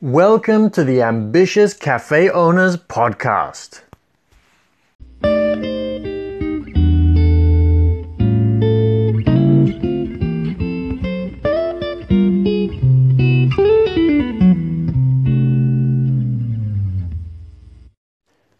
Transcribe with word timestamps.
Welcome 0.00 0.70
to 0.70 0.84
the 0.84 1.02
Ambitious 1.02 1.74
Cafe 1.74 2.30
Owners 2.30 2.76
Podcast. 2.76 3.80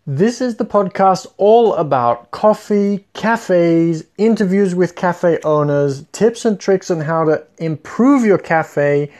This 0.04 0.40
is 0.40 0.56
the 0.56 0.64
podcast 0.64 1.28
all 1.36 1.74
about 1.74 2.32
coffee, 2.32 3.06
cafes, 3.14 4.02
interviews 4.18 4.74
with 4.74 4.96
cafe 4.96 5.38
owners, 5.44 6.04
tips 6.10 6.44
and 6.44 6.58
tricks 6.58 6.90
on 6.90 7.02
how 7.02 7.26
to 7.26 7.46
improve 7.58 8.24
your 8.24 8.38
cafe, 8.38 9.12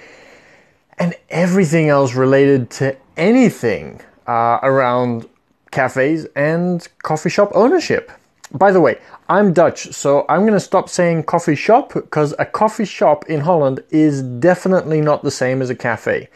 and 0.99 1.15
everything 1.31 1.89
else 1.89 2.15
related 2.15 2.71
to 2.71 2.97
anything 3.17 4.01
uh, 4.27 4.59
around 4.63 5.29
cafes 5.71 6.27
and 6.35 6.87
coffee 7.03 7.31
shop 7.31 7.51
ownership. 7.55 8.11
By 8.53 8.73
the 8.73 8.81
way, 8.81 8.99
I'm 9.29 9.53
Dutch, 9.53 9.93
so 9.93 10.25
I'm 10.29 10.41
going 10.41 10.55
to 10.55 10.61
stop 10.61 10.89
saying 10.89 11.25
coffee 11.25 11.55
shop 11.55 11.93
because 11.93 12.35
a 12.39 12.47
coffee 12.47 12.87
shop 12.87 13.27
in 13.29 13.41
Holland 13.41 13.81
is 13.91 14.23
definitely 14.23 15.03
not 15.03 15.23
the 15.23 15.31
same 15.31 15.61
as 15.61 15.69
a 15.69 15.75
cafe. 15.75 16.29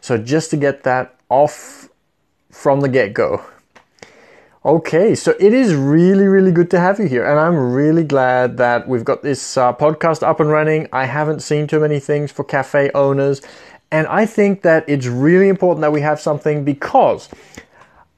So 0.00 0.16
just 0.16 0.50
to 0.50 0.56
get 0.56 0.84
that 0.84 1.16
off 1.28 1.88
from 2.50 2.80
the 2.80 2.88
get 2.88 3.12
go. 3.12 3.44
Okay, 4.64 5.14
so 5.14 5.34
it 5.38 5.52
is 5.52 5.74
really, 5.74 6.26
really 6.26 6.50
good 6.50 6.70
to 6.70 6.80
have 6.80 6.98
you 6.98 7.06
here, 7.06 7.24
and 7.24 7.38
I'm 7.38 7.56
really 7.72 8.02
glad 8.02 8.56
that 8.56 8.88
we've 8.88 9.04
got 9.04 9.22
this 9.22 9.56
uh, 9.56 9.72
podcast 9.72 10.24
up 10.24 10.40
and 10.40 10.50
running. 10.50 10.88
I 10.92 11.04
haven't 11.04 11.40
seen 11.40 11.68
too 11.68 11.78
many 11.78 12.00
things 12.00 12.32
for 12.32 12.42
cafe 12.42 12.90
owners, 12.92 13.42
and 13.90 14.06
I 14.06 14.26
think 14.26 14.62
that 14.62 14.88
it's 14.88 15.06
really 15.06 15.48
important 15.48 15.82
that 15.82 15.92
we 15.92 16.00
have 16.00 16.20
something 16.20 16.64
because 16.64 17.28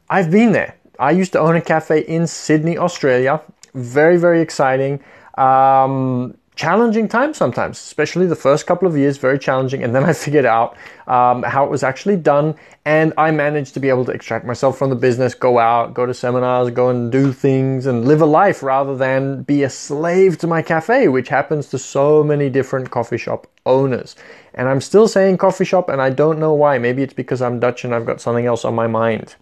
I've 0.08 0.30
been 0.30 0.52
there. 0.52 0.76
I 0.98 1.12
used 1.12 1.32
to 1.32 1.40
own 1.40 1.56
a 1.56 1.60
cafe 1.60 2.00
in 2.00 2.26
Sydney, 2.26 2.78
Australia. 2.78 3.40
Very, 3.74 4.16
very 4.16 4.40
exciting. 4.40 5.00
Um, 5.36 6.36
challenging 6.58 7.06
time 7.06 7.32
sometimes, 7.32 7.78
especially 7.78 8.26
the 8.26 8.34
first 8.34 8.66
couple 8.66 8.88
of 8.88 8.96
years, 8.96 9.16
very 9.16 9.38
challenging. 9.38 9.84
And 9.84 9.94
then 9.94 10.02
I 10.02 10.12
figured 10.24 10.44
out 10.44 10.76
um, 11.06 11.44
how 11.44 11.64
it 11.64 11.70
was 11.70 11.84
actually 11.84 12.16
done, 12.16 12.56
and 12.84 13.12
I 13.16 13.30
managed 13.30 13.74
to 13.74 13.80
be 13.80 13.88
able 13.88 14.04
to 14.06 14.10
extract 14.10 14.44
myself 14.44 14.76
from 14.76 14.90
the 14.90 14.96
business, 14.96 15.34
go 15.34 15.60
out, 15.60 15.94
go 15.94 16.04
to 16.04 16.12
seminars, 16.12 16.70
go 16.70 16.90
and 16.90 17.12
do 17.12 17.32
things, 17.32 17.86
and 17.86 18.06
live 18.06 18.20
a 18.20 18.26
life 18.26 18.62
rather 18.62 18.96
than 18.96 19.44
be 19.44 19.62
a 19.62 19.70
slave 19.70 20.36
to 20.38 20.48
my 20.48 20.60
cafe, 20.60 21.06
which 21.06 21.28
happens 21.28 21.68
to 21.68 21.78
so 21.78 22.24
many 22.24 22.50
different 22.50 22.90
coffee 22.90 23.18
shop 23.18 23.46
owners. 23.64 24.16
And 24.54 24.68
I'm 24.68 24.80
still 24.80 25.06
saying 25.06 25.38
coffee 25.38 25.64
shop, 25.64 25.88
and 25.88 26.02
I 26.02 26.10
don't 26.10 26.40
know 26.40 26.52
why. 26.54 26.78
Maybe 26.78 27.04
it's 27.04 27.14
because 27.14 27.40
I'm 27.40 27.60
Dutch 27.60 27.84
and 27.84 27.94
I've 27.94 28.06
got 28.06 28.20
something 28.20 28.46
else 28.46 28.64
on 28.64 28.74
my 28.74 28.88
mind. 28.88 29.36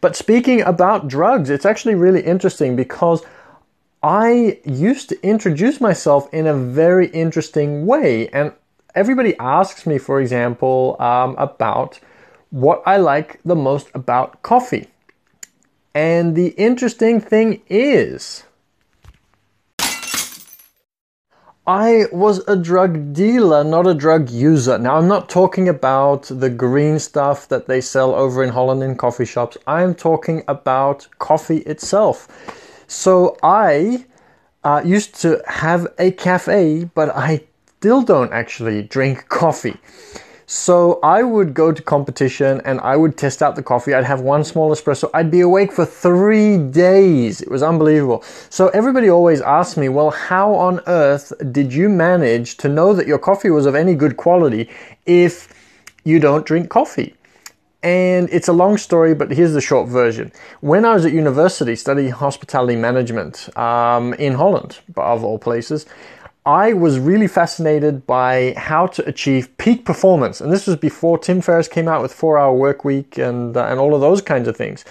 But 0.00 0.14
speaking 0.14 0.62
about 0.62 1.08
drugs, 1.08 1.50
it's 1.50 1.66
actually 1.66 1.96
really 1.96 2.22
interesting 2.22 2.76
because 2.76 3.22
I 4.02 4.58
used 4.64 5.08
to 5.10 5.26
introduce 5.26 5.80
myself 5.80 6.32
in 6.34 6.46
a 6.46 6.54
very 6.54 7.06
interesting 7.08 7.86
way. 7.86 8.28
And 8.28 8.52
everybody 8.94 9.36
asks 9.38 9.86
me, 9.86 9.98
for 9.98 10.20
example, 10.20 10.96
um, 10.98 11.36
about 11.38 12.00
what 12.50 12.82
I 12.84 12.96
like 12.96 13.40
the 13.44 13.54
most 13.54 13.88
about 13.94 14.42
coffee. 14.42 14.88
And 15.94 16.34
the 16.34 16.48
interesting 16.48 17.20
thing 17.20 17.62
is, 17.68 18.44
I 21.64 22.06
was 22.10 22.46
a 22.48 22.56
drug 22.56 23.12
dealer, 23.12 23.62
not 23.62 23.86
a 23.86 23.94
drug 23.94 24.30
user. 24.30 24.78
Now, 24.78 24.96
I'm 24.96 25.06
not 25.06 25.28
talking 25.28 25.68
about 25.68 26.24
the 26.24 26.50
green 26.50 26.98
stuff 26.98 27.46
that 27.48 27.68
they 27.68 27.80
sell 27.80 28.16
over 28.16 28.42
in 28.42 28.50
Holland 28.50 28.82
in 28.82 28.96
coffee 28.96 29.26
shops. 29.26 29.56
I'm 29.64 29.94
talking 29.94 30.42
about 30.48 31.06
coffee 31.20 31.58
itself. 31.58 32.26
So 32.92 33.38
I 33.42 34.04
uh, 34.62 34.82
used 34.84 35.14
to 35.22 35.42
have 35.48 35.88
a 35.98 36.10
cafe, 36.10 36.84
but 36.84 37.08
I 37.16 37.44
still 37.78 38.02
don't 38.02 38.32
actually 38.34 38.82
drink 38.82 39.30
coffee. 39.30 39.78
So 40.44 41.00
I 41.02 41.22
would 41.22 41.54
go 41.54 41.72
to 41.72 41.82
competition 41.82 42.60
and 42.66 42.78
I 42.82 42.96
would 42.96 43.16
test 43.16 43.42
out 43.42 43.56
the 43.56 43.62
coffee. 43.62 43.94
I'd 43.94 44.04
have 44.04 44.20
one 44.20 44.44
small 44.44 44.70
espresso. 44.70 45.08
I'd 45.14 45.30
be 45.30 45.40
awake 45.40 45.72
for 45.72 45.86
three 45.86 46.58
days. 46.58 47.40
It 47.40 47.50
was 47.50 47.62
unbelievable. 47.62 48.22
So 48.50 48.68
everybody 48.68 49.08
always 49.08 49.40
asked 49.40 49.78
me, 49.78 49.88
well, 49.88 50.10
how 50.10 50.54
on 50.54 50.82
earth 50.86 51.32
did 51.50 51.72
you 51.72 51.88
manage 51.88 52.58
to 52.58 52.68
know 52.68 52.92
that 52.92 53.06
your 53.06 53.18
coffee 53.18 53.50
was 53.50 53.64
of 53.64 53.74
any 53.74 53.94
good 53.94 54.18
quality 54.18 54.68
if 55.06 55.48
you 56.04 56.20
don't 56.20 56.44
drink 56.44 56.68
coffee? 56.68 57.14
And 57.82 58.28
it's 58.30 58.46
a 58.46 58.52
long 58.52 58.78
story, 58.78 59.12
but 59.14 59.32
here's 59.32 59.54
the 59.54 59.60
short 59.60 59.88
version. 59.88 60.30
When 60.60 60.84
I 60.84 60.94
was 60.94 61.04
at 61.04 61.12
university 61.12 61.74
studying 61.74 62.12
hospitality 62.12 62.76
management 62.76 63.56
um, 63.58 64.14
in 64.14 64.34
Holland, 64.34 64.78
of 64.96 65.24
all 65.24 65.38
places, 65.38 65.86
I 66.46 66.72
was 66.72 66.98
really 66.98 67.28
fascinated 67.28 68.06
by 68.06 68.54
how 68.56 68.86
to 68.88 69.08
achieve 69.08 69.56
peak 69.58 69.84
performance. 69.84 70.40
And 70.40 70.52
this 70.52 70.66
was 70.66 70.76
before 70.76 71.18
Tim 71.18 71.40
Ferriss 71.40 71.68
came 71.68 71.88
out 71.88 72.02
with 72.02 72.12
Four 72.12 72.38
Hour 72.38 72.54
Work 72.54 72.84
Week 72.84 73.18
and, 73.18 73.56
uh, 73.56 73.66
and 73.66 73.80
all 73.80 73.94
of 73.94 74.00
those 74.00 74.22
kinds 74.22 74.48
of 74.48 74.56
things. 74.56 74.84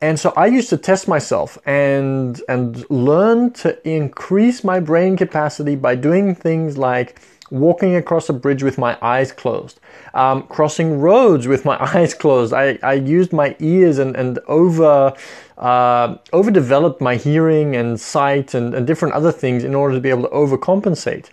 And 0.00 0.18
so 0.18 0.32
I 0.36 0.46
used 0.46 0.70
to 0.70 0.78
test 0.78 1.06
myself 1.08 1.58
and, 1.66 2.40
and 2.48 2.88
learn 2.90 3.52
to 3.54 3.88
increase 3.88 4.64
my 4.64 4.80
brain 4.80 5.16
capacity 5.16 5.76
by 5.76 5.94
doing 5.94 6.34
things 6.34 6.78
like 6.78 7.20
walking 7.50 7.96
across 7.96 8.28
a 8.28 8.32
bridge 8.32 8.62
with 8.62 8.78
my 8.78 8.96
eyes 9.02 9.32
closed, 9.32 9.80
um, 10.14 10.42
crossing 10.44 11.00
roads 11.00 11.46
with 11.46 11.64
my 11.64 11.76
eyes 11.94 12.14
closed. 12.14 12.52
I, 12.52 12.78
I 12.82 12.94
used 12.94 13.32
my 13.32 13.56
ears 13.58 13.98
and, 13.98 14.16
and 14.16 14.38
over, 14.46 15.12
uh, 15.58 16.16
overdeveloped 16.32 17.00
my 17.00 17.16
hearing 17.16 17.76
and 17.76 18.00
sight 18.00 18.54
and, 18.54 18.74
and 18.74 18.86
different 18.86 19.14
other 19.14 19.32
things 19.32 19.64
in 19.64 19.74
order 19.74 19.94
to 19.94 20.00
be 20.00 20.10
able 20.10 20.22
to 20.22 20.28
overcompensate. 20.28 21.30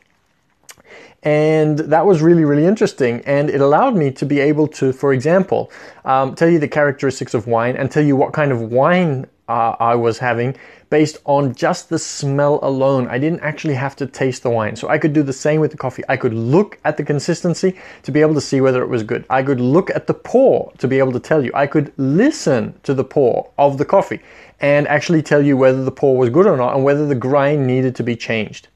And 1.24 1.80
that 1.80 2.06
was 2.06 2.22
really, 2.22 2.46
really 2.46 2.66
interesting. 2.66 3.22
And 3.26 3.50
it 3.50 3.60
allowed 3.60 3.96
me 3.96 4.12
to 4.12 4.26
be 4.26 4.40
able 4.40 4.68
to, 4.70 4.94
for 4.94 5.14
example, 5.14 5.72
um, 6.06 6.36
tell 6.36 6.50
you 6.50 6.60
the 6.60 6.68
characteristics 6.68 7.34
of 7.34 7.48
wine 7.48 7.76
and 7.76 7.92
tell 7.92 8.04
you 8.04 8.16
what 8.16 8.34
kind 8.34 8.52
of 8.52 8.62
wine 8.62 9.28
uh, 9.48 9.76
I 9.80 9.96
was 9.96 10.20
having 10.20 10.56
based 10.90 11.18
on 11.26 11.54
just 11.54 11.90
the 11.90 12.00
smell 12.00 12.60
alone. 12.62 13.08
I 13.08 13.18
didn't 13.18 13.42
actually 13.42 13.74
have 13.74 13.96
to 13.98 14.08
taste 14.08 14.44
the 14.44 14.50
wine. 14.50 14.76
So 14.76 14.88
I 14.88 14.98
could 14.98 15.14
do 15.14 15.24
the 15.24 15.34
same 15.34 15.60
with 15.60 15.72
the 15.72 15.78
coffee. 15.78 16.04
I 16.08 16.18
could 16.18 16.34
look 16.34 16.80
at 16.86 16.98
the 16.98 17.04
consistency 17.04 17.78
to 18.04 18.12
be 18.12 18.22
able 18.22 18.34
to 18.36 18.42
see 18.42 18.62
whether 18.62 18.82
it 18.82 18.88
was 18.88 19.04
good. 19.04 19.26
I 19.30 19.44
could 19.44 19.60
look 19.60 19.90
at 19.90 20.08
the 20.08 20.14
pour 20.14 20.72
to 20.78 20.88
be 20.88 21.00
able 21.00 21.12
to 21.12 21.20
tell 21.20 21.44
you. 21.44 21.52
I 21.54 21.68
could 21.68 21.92
listen 21.98 22.74
to 22.84 22.94
the 22.94 23.04
pour 23.04 23.50
of 23.58 23.78
the 23.78 23.86
coffee 23.86 24.22
and 24.60 24.88
actually 24.88 25.22
tell 25.22 25.42
you 25.42 25.58
whether 25.58 25.84
the 25.84 25.92
pour 25.92 26.18
was 26.18 26.30
good 26.30 26.48
or 26.48 26.58
not 26.58 26.76
and 26.76 26.84
whether 26.84 27.06
the 27.06 27.16
grind 27.16 27.68
needed 27.68 27.96
to 27.96 28.04
be 28.04 28.16
changed. 28.16 28.70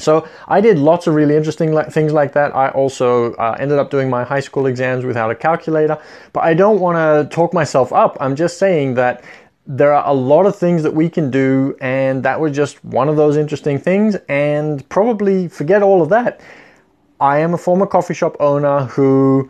So 0.00 0.26
I 0.48 0.60
did 0.60 0.78
lots 0.78 1.06
of 1.06 1.14
really 1.14 1.36
interesting 1.36 1.78
things 1.90 2.12
like 2.12 2.32
that. 2.32 2.54
I 2.56 2.70
also 2.70 3.34
uh, 3.34 3.56
ended 3.58 3.78
up 3.78 3.90
doing 3.90 4.08
my 4.08 4.24
high 4.24 4.40
school 4.40 4.66
exams 4.66 5.04
without 5.04 5.30
a 5.30 5.34
calculator, 5.34 5.98
but 6.32 6.42
I 6.42 6.54
don't 6.54 6.80
want 6.80 6.96
to 6.96 7.34
talk 7.34 7.52
myself 7.52 7.92
up. 7.92 8.16
I'm 8.20 8.34
just 8.34 8.58
saying 8.58 8.94
that 8.94 9.22
there 9.70 9.94
are 9.94 10.04
a 10.04 10.12
lot 10.12 10.46
of 10.46 10.56
things 10.56 10.82
that 10.82 10.94
we 10.94 11.08
can 11.08 11.30
do, 11.30 11.76
and 11.80 12.24
that 12.24 12.40
was 12.40 12.56
just 12.56 12.84
one 12.84 13.08
of 13.08 13.14
those 13.14 13.36
interesting 13.36 13.78
things. 13.78 14.16
And 14.28 14.86
probably 14.88 15.46
forget 15.46 15.80
all 15.80 16.02
of 16.02 16.08
that. 16.08 16.40
I 17.20 17.38
am 17.38 17.54
a 17.54 17.58
former 17.58 17.86
coffee 17.86 18.14
shop 18.14 18.36
owner 18.40 18.86
who 18.86 19.48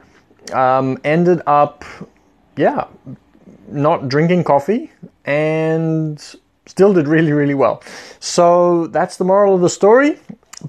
um, 0.53 0.99
ended 1.05 1.41
up, 1.47 1.87
yeah, 2.57 2.87
not 3.69 4.11
drinking 4.11 4.45
coffee 4.45 4.91
and 5.25 6.21
still 6.67 6.93
did 6.93 7.09
really, 7.09 7.33
really 7.33 7.55
well. 7.55 7.83
So 8.19 8.89
that's 8.89 9.17
the 9.17 9.25
moral 9.25 9.55
of 9.55 9.63
the 9.63 9.71
story. 9.71 10.19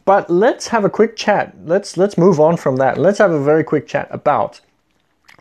But 0.06 0.30
let's 0.30 0.68
have 0.68 0.86
a 0.86 0.90
quick 0.90 1.18
chat. 1.18 1.54
Let's 1.66 1.98
let's 1.98 2.18
move 2.18 2.40
on 2.40 2.56
from 2.56 2.78
that. 2.78 2.98
Let's 2.98 3.18
have 3.18 3.32
a 3.32 3.44
very 3.44 3.66
quick 3.66 3.88
chat 3.88 4.08
about 4.12 4.62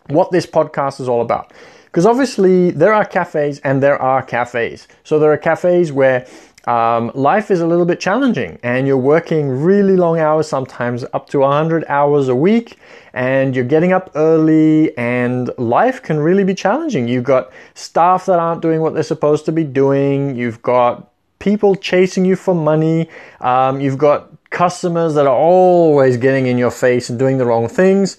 what 0.08 0.32
this 0.32 0.46
podcast 0.46 1.00
is 1.00 1.08
all 1.08 1.20
about. 1.22 1.52
Because 1.90 2.06
obviously 2.06 2.70
there 2.70 2.94
are 2.94 3.04
cafes 3.04 3.58
and 3.60 3.82
there 3.82 4.00
are 4.00 4.22
cafes. 4.22 4.86
So 5.02 5.18
there 5.18 5.32
are 5.32 5.36
cafes 5.36 5.90
where 5.90 6.24
um, 6.66 7.10
life 7.14 7.50
is 7.50 7.60
a 7.60 7.66
little 7.66 7.84
bit 7.84 7.98
challenging 7.98 8.60
and 8.62 8.86
you're 8.86 8.96
working 8.96 9.48
really 9.48 9.96
long 9.96 10.20
hours, 10.20 10.46
sometimes 10.46 11.04
up 11.12 11.28
to 11.30 11.40
100 11.40 11.84
hours 11.88 12.28
a 12.28 12.36
week, 12.36 12.78
and 13.12 13.56
you're 13.56 13.64
getting 13.64 13.92
up 13.92 14.12
early, 14.14 14.96
and 14.96 15.50
life 15.58 16.00
can 16.00 16.20
really 16.20 16.44
be 16.44 16.54
challenging. 16.54 17.08
You've 17.08 17.24
got 17.24 17.50
staff 17.74 18.26
that 18.26 18.38
aren't 18.38 18.62
doing 18.62 18.82
what 18.82 18.94
they're 18.94 19.02
supposed 19.02 19.44
to 19.46 19.52
be 19.52 19.64
doing, 19.64 20.36
you've 20.36 20.62
got 20.62 21.10
people 21.40 21.74
chasing 21.74 22.24
you 22.24 22.36
for 22.36 22.54
money, 22.54 23.08
um, 23.40 23.80
you've 23.80 23.98
got 23.98 24.30
customers 24.50 25.14
that 25.14 25.26
are 25.26 25.36
always 25.36 26.16
getting 26.18 26.46
in 26.46 26.56
your 26.58 26.70
face 26.70 27.08
and 27.10 27.18
doing 27.18 27.38
the 27.38 27.46
wrong 27.46 27.68
things 27.68 28.18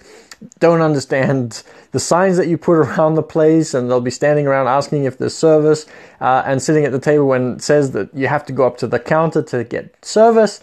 don't 0.58 0.80
understand 0.80 1.62
the 1.92 2.00
signs 2.00 2.36
that 2.36 2.48
you 2.48 2.58
put 2.58 2.76
around 2.78 3.14
the 3.14 3.22
place, 3.22 3.74
and 3.74 3.90
they'll 3.90 4.00
be 4.00 4.10
standing 4.10 4.46
around 4.46 4.66
asking 4.66 5.04
if 5.04 5.18
there's 5.18 5.36
service, 5.36 5.86
uh, 6.20 6.42
and 6.46 6.62
sitting 6.62 6.84
at 6.84 6.92
the 6.92 6.98
table 6.98 7.26
when 7.26 7.54
it 7.54 7.62
says 7.62 7.92
that 7.92 8.12
you 8.14 8.28
have 8.28 8.44
to 8.46 8.52
go 8.52 8.66
up 8.66 8.76
to 8.78 8.86
the 8.86 8.98
counter 8.98 9.42
to 9.42 9.64
get 9.64 10.04
service. 10.04 10.60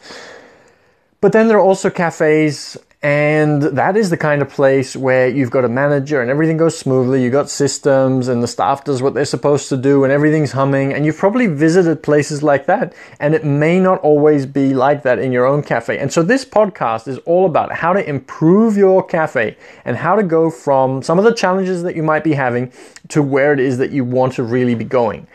But 1.21 1.33
then 1.33 1.47
there 1.47 1.57
are 1.57 1.61
also 1.61 1.89
cafes 1.89 2.77
And 3.01 3.61
that 3.61 3.95
is 3.95 4.09
the 4.09 4.17
kind 4.17 4.41
of 4.41 4.49
place 4.49 4.93
where 4.93 5.29
you've 5.29 5.51
got 5.51 5.63
a 5.63 5.69
manager 5.69 6.21
and 6.21 6.29
everything 6.29 6.57
goes 6.57 6.77
smoothly. 6.77 7.23
You've 7.23 7.31
got 7.31 7.49
systems 7.49 8.27
and 8.27 8.43
the 8.43 8.47
staff 8.47 8.83
does 8.83 9.01
what 9.01 9.13
they're 9.13 9.23
supposed 9.23 9.69
to 9.69 9.77
do 9.77 10.03
and 10.03 10.11
everything's 10.11 10.51
humming. 10.51 10.93
And 10.93 11.05
you've 11.05 11.17
probably 11.17 11.47
visited 11.47 12.03
places 12.03 12.43
like 12.43 12.65
that. 12.65 12.93
And 13.21 13.33
it 13.33 13.45
may 13.45 13.79
not 13.79 14.01
always 14.01 14.45
be 14.45 14.73
like 14.73 15.03
that 15.03 15.17
in 15.17 15.31
your 15.31 15.45
own 15.45 15.63
cafe. 15.63 15.97
And 15.97 16.11
so 16.11 16.23
this 16.23 16.43
podcast 16.43 17.07
is 17.07 17.19
all 17.19 17.45
about 17.45 17.71
how 17.71 17.93
to 17.93 18.07
improve 18.07 18.75
your 18.75 19.01
cafe 19.01 19.55
and 19.85 19.95
how 19.95 20.17
to 20.17 20.23
go 20.23 20.51
from 20.51 21.01
some 21.01 21.17
of 21.17 21.23
the 21.23 21.33
challenges 21.33 21.83
that 21.83 21.95
you 21.95 22.03
might 22.03 22.25
be 22.25 22.33
having 22.33 22.69
to 23.07 23.23
where 23.23 23.53
it 23.53 23.61
is 23.61 23.77
that 23.77 23.91
you 23.91 24.03
want 24.03 24.33
to 24.33 24.43
really 24.43 24.75
be 24.75 24.83
going 24.83 25.25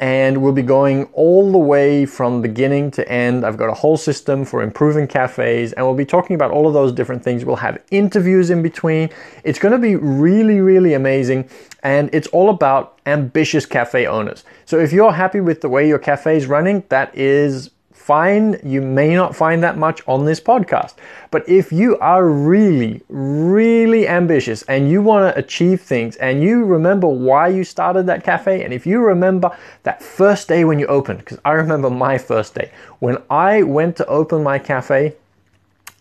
and 0.00 0.40
we'll 0.42 0.52
be 0.52 0.62
going 0.62 1.04
all 1.12 1.52
the 1.52 1.58
way 1.58 2.06
from 2.06 2.40
beginning 2.40 2.90
to 2.92 3.06
end. 3.06 3.44
I've 3.44 3.58
got 3.58 3.68
a 3.68 3.74
whole 3.74 3.98
system 3.98 4.46
for 4.46 4.62
improving 4.62 5.06
cafes, 5.06 5.74
and 5.74 5.84
we'll 5.84 5.94
be 5.94 6.06
talking 6.06 6.34
about 6.34 6.50
all 6.50 6.66
of 6.66 6.72
those 6.72 6.90
different 6.90 7.22
things. 7.22 7.44
We'll 7.44 7.56
have 7.56 7.78
interviews 7.90 8.48
in 8.48 8.62
between. 8.62 9.10
It's 9.44 9.58
going 9.58 9.72
to 9.72 9.78
be 9.78 9.96
really, 9.96 10.60
really 10.60 10.94
amazing, 10.94 11.50
and 11.82 12.08
it's 12.14 12.28
all 12.28 12.48
about 12.48 12.98
ambitious 13.04 13.66
cafe 13.66 14.06
owners. 14.06 14.42
So 14.64 14.78
if 14.78 14.90
you're 14.90 15.12
happy 15.12 15.40
with 15.40 15.60
the 15.60 15.68
way 15.68 15.86
your 15.86 15.98
cafe 15.98 16.38
is 16.38 16.46
running, 16.46 16.82
that 16.88 17.14
is 17.14 17.70
fine. 18.00 18.58
You 18.64 18.80
may 18.80 19.14
not 19.14 19.36
find 19.36 19.62
that 19.62 19.76
much 19.76 20.00
on 20.08 20.24
this 20.24 20.40
podcast. 20.40 20.94
But 21.30 21.48
if 21.48 21.70
you 21.70 21.98
are 21.98 22.26
really, 22.26 23.02
really 23.08 24.08
ambitious 24.08 24.62
and 24.62 24.90
you 24.90 25.02
want 25.02 25.32
to 25.32 25.38
achieve 25.38 25.82
things 25.82 26.16
and 26.16 26.42
you 26.42 26.64
remember 26.64 27.06
why 27.06 27.48
you 27.48 27.62
started 27.62 28.06
that 28.06 28.24
cafe, 28.24 28.64
and 28.64 28.72
if 28.72 28.86
you 28.86 29.00
remember 29.00 29.56
that 29.82 30.02
first 30.02 30.48
day 30.48 30.64
when 30.64 30.78
you 30.78 30.86
opened, 30.86 31.18
because 31.18 31.38
I 31.44 31.52
remember 31.52 31.90
my 31.90 32.18
first 32.18 32.54
day, 32.54 32.72
when 32.98 33.18
I 33.28 33.62
went 33.62 33.96
to 33.98 34.06
open 34.06 34.42
my 34.42 34.58
cafe, 34.58 35.14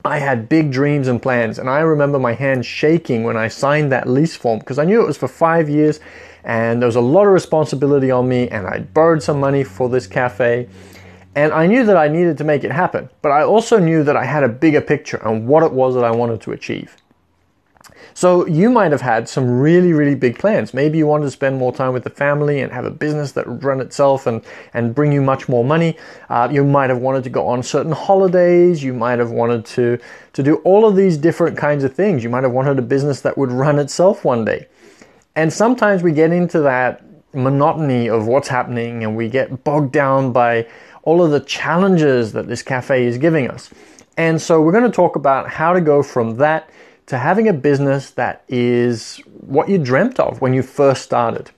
I 0.06 0.20
had 0.20 0.48
big 0.48 0.72
dreams 0.72 1.10
and 1.10 1.22
plans, 1.22 1.60
and 1.60 1.70
I 1.70 1.80
remember 1.80 2.20
my 2.20 2.34
hand 2.34 2.66
shaking 2.66 3.24
when 3.24 3.36
I 3.36 3.50
signed 3.50 3.92
that 3.92 4.08
lease 4.08 4.36
form 4.36 4.60
because 4.60 4.80
I 4.80 4.86
knew 4.86 5.02
it 5.02 5.08
was 5.08 5.18
for 5.18 5.28
five 5.28 5.68
years 5.70 6.00
and 6.44 6.82
there 6.82 6.88
was 6.88 6.96
a 6.96 7.02
lot 7.02 7.28
of 7.28 7.34
responsibility 7.34 8.10
on 8.10 8.28
me, 8.28 8.48
and 8.48 8.66
I 8.66 8.80
borrowed 8.80 9.22
some 9.22 9.40
money 9.40 9.64
for 9.64 9.90
this 9.90 10.08
cafe. 10.08 10.70
And 11.40 11.54
I 11.54 11.68
knew 11.68 11.86
that 11.86 11.96
I 11.96 12.10
needed 12.10 12.38
to 12.40 12.44
make 12.44 12.66
it 12.66 12.72
happen, 12.74 13.10
but 13.22 13.32
I 13.32 13.44
also 13.44 13.80
knew 13.80 14.04
that 14.04 14.18
I 14.18 14.26
had 14.26 14.44
a 14.44 14.50
bigger 14.50 14.82
picture 14.82 15.26
on 15.26 15.48
what 15.48 15.64
it 15.64 15.72
was 15.72 15.96
that 15.96 16.04
I 16.04 16.12
wanted 16.12 16.42
to 16.42 16.52
achieve. 16.52 16.98
So 18.14 18.46
you 18.46 18.70
might 18.70 18.92
have 18.92 19.00
had 19.00 19.30
some 19.30 19.62
really, 19.62 19.94
really 19.94 20.16
big 20.16 20.38
plans. 20.38 20.74
Maybe 20.74 20.98
you 20.98 21.08
wanted 21.08 21.24
to 21.24 21.32
spend 21.32 21.58
more 21.58 21.72
time 21.72 21.94
with 21.94 22.04
the 22.04 22.10
family 22.10 22.60
and 22.60 22.74
have 22.74 22.84
a 22.84 22.92
business 22.92 23.32
that 23.32 23.48
would 23.48 23.64
run 23.64 23.80
itself 23.80 24.28
and, 24.28 24.42
and 24.74 24.94
bring 24.94 25.14
you 25.14 25.22
much 25.22 25.48
more 25.48 25.64
money. 25.64 25.96
Uh, 26.28 26.50
you 26.52 26.66
might 26.66 26.90
have 26.90 27.00
wanted 27.00 27.24
to 27.24 27.30
go 27.30 27.48
on 27.48 27.64
certain 27.64 27.94
holidays. 27.94 28.84
You 28.84 28.94
might 28.94 29.20
have 29.20 29.32
wanted 29.32 29.64
to, 29.68 29.98
to 30.34 30.44
do 30.44 30.56
all 30.66 30.86
of 30.86 30.98
these 30.98 31.18
different 31.18 31.58
kinds 31.58 31.86
of 31.86 31.94
things. 31.96 32.22
You 32.22 32.30
might 32.30 32.44
have 32.44 32.52
wanted 32.52 32.78
a 32.80 32.82
business 32.82 33.22
that 33.22 33.38
would 33.38 33.54
run 33.54 33.80
itself 33.80 34.26
one 34.26 34.44
day. 34.44 34.68
And 35.38 35.54
sometimes 35.54 36.04
we 36.04 36.12
get 36.12 36.34
into 36.34 36.60
that 36.60 37.02
monotony 37.34 38.10
of 38.10 38.28
what's 38.28 38.48
happening 38.48 39.04
and 39.04 39.16
we 39.16 39.30
get 39.30 39.64
bogged 39.64 39.94
down 39.94 40.34
by 40.34 40.68
all 41.10 41.24
of 41.24 41.32
the 41.32 41.40
challenges 41.40 42.34
that 42.34 42.48
this 42.48 42.62
cafe 42.62 43.04
is 43.04 43.18
giving 43.18 43.50
us. 43.50 43.72
And 44.16 44.40
so 44.40 44.62
we're 44.62 44.72
going 44.72 44.84
to 44.84 44.96
talk 44.96 45.16
about 45.16 45.50
how 45.50 45.74
to 45.74 45.82
go 45.82 46.04
from 46.04 46.38
that 46.38 46.70
to 47.08 47.18
having 47.18 47.48
a 47.48 47.54
business 47.54 48.12
that 48.12 48.44
is 48.48 49.18
what 49.26 49.70
you 49.70 49.80
dreamt 49.80 50.20
of 50.20 50.40
when 50.40 50.54
you 50.54 50.62
first 50.62 51.02
started. 51.02 51.50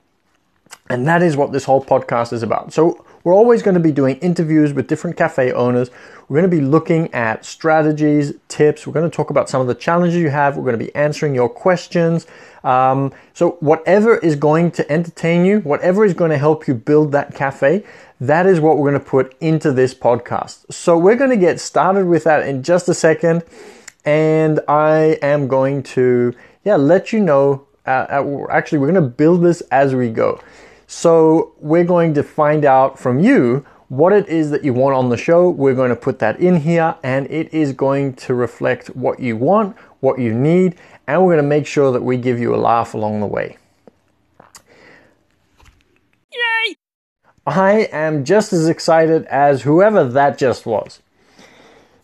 And 0.89 1.06
that 1.06 1.21
is 1.21 1.36
what 1.36 1.51
this 1.51 1.65
whole 1.65 1.83
podcast 1.83 2.31
is 2.31 2.44
about. 2.44 2.71
So 2.71 3.06
we're 3.25 3.33
always 3.33 3.62
going 3.62 3.74
to 3.74 3.81
be 3.81 3.92
doing 3.92 4.15
interviews 4.19 4.71
with 4.74 4.88
different 4.88 5.18
cafe 5.18 5.51
owners. 5.51 5.89
We're 6.30 6.39
going 6.39 6.50
to 6.50 6.57
be 6.57 6.63
looking 6.63 7.13
at 7.13 7.44
strategies, 7.44 8.33
tips. 8.48 8.88
We're 8.88 8.94
going 8.94 9.09
to 9.09 9.13
talk 9.13 9.31
about 9.31 9.50
some 9.50 9.59
of 9.59 9.68
the 9.68 9.75
challenges 9.75 10.15
you 10.18 10.30
have. 10.30 10.56
We're 10.56 10.63
going 10.63 10.80
to 10.80 10.86
be 10.86 10.95
answering 10.95 11.36
your 11.36 11.50
questions. 11.50 12.25
Um, 12.63 13.12
so 13.33 13.57
whatever 13.59 14.18
is 14.18 14.38
going 14.38 14.71
to 14.71 14.89
entertain 14.89 15.44
you, 15.44 15.59
whatever 15.59 16.06
is 16.06 16.13
going 16.13 16.31
to 16.31 16.38
help 16.38 16.68
you 16.69 16.74
build 16.74 17.12
that 17.12 17.36
cafe, 17.36 17.83
that 18.21 18.45
is 18.45 18.59
what 18.59 18.77
we're 18.77 18.91
going 18.91 19.03
to 19.03 19.09
put 19.09 19.35
into 19.41 19.71
this 19.71 19.95
podcast. 19.95 20.71
So 20.71 20.95
we're 20.95 21.15
going 21.15 21.31
to 21.31 21.38
get 21.38 21.59
started 21.59 22.06
with 22.06 22.23
that 22.25 22.47
in 22.47 22.62
just 22.62 22.88
a 22.88 22.94
second. 22.94 23.44
And 24.06 24.59
I 24.68 25.18
am 25.23 25.47
going 25.47 25.81
to, 25.95 26.33
yeah, 26.63 26.75
let 26.75 27.12
you 27.12 27.19
know. 27.19 27.68
Uh, 27.85 28.06
uh 28.09 28.45
actually, 28.51 28.77
we're 28.77 28.91
going 28.91 29.03
to 29.03 29.09
build 29.09 29.41
this 29.41 29.62
as 29.71 29.95
we 29.95 30.09
go. 30.09 30.39
So 30.85 31.53
we're 31.59 31.83
going 31.83 32.13
to 32.13 32.21
find 32.21 32.63
out 32.63 33.00
from 33.00 33.19
you 33.19 33.65
what 33.88 34.13
it 34.13 34.29
is 34.29 34.51
that 34.51 34.63
you 34.63 34.74
want 34.74 34.95
on 34.95 35.09
the 35.09 35.17
show. 35.17 35.50
We're 35.50 35.74
going 35.74 35.89
to 35.89 35.95
put 35.95 36.19
that 36.19 36.39
in 36.39 36.57
here 36.57 36.95
and 37.01 37.25
it 37.31 37.51
is 37.51 37.74
going 37.74 38.13
to 38.15 38.35
reflect 38.35 38.95
what 38.95 39.19
you 39.19 39.35
want, 39.35 39.75
what 40.00 40.19
you 40.19 40.33
need, 40.33 40.75
and 41.07 41.24
we're 41.24 41.33
going 41.33 41.44
to 41.44 41.50
make 41.50 41.65
sure 41.65 41.91
that 41.91 42.03
we 42.03 42.17
give 42.17 42.39
you 42.39 42.53
a 42.53 42.57
laugh 42.57 42.94
along 42.94 43.19
the 43.19 43.25
way. 43.25 43.57
I 47.45 47.89
am 47.91 48.23
just 48.23 48.53
as 48.53 48.67
excited 48.67 49.25
as 49.25 49.63
whoever 49.63 50.03
that 50.03 50.38
just 50.38 50.65
was. 50.65 51.01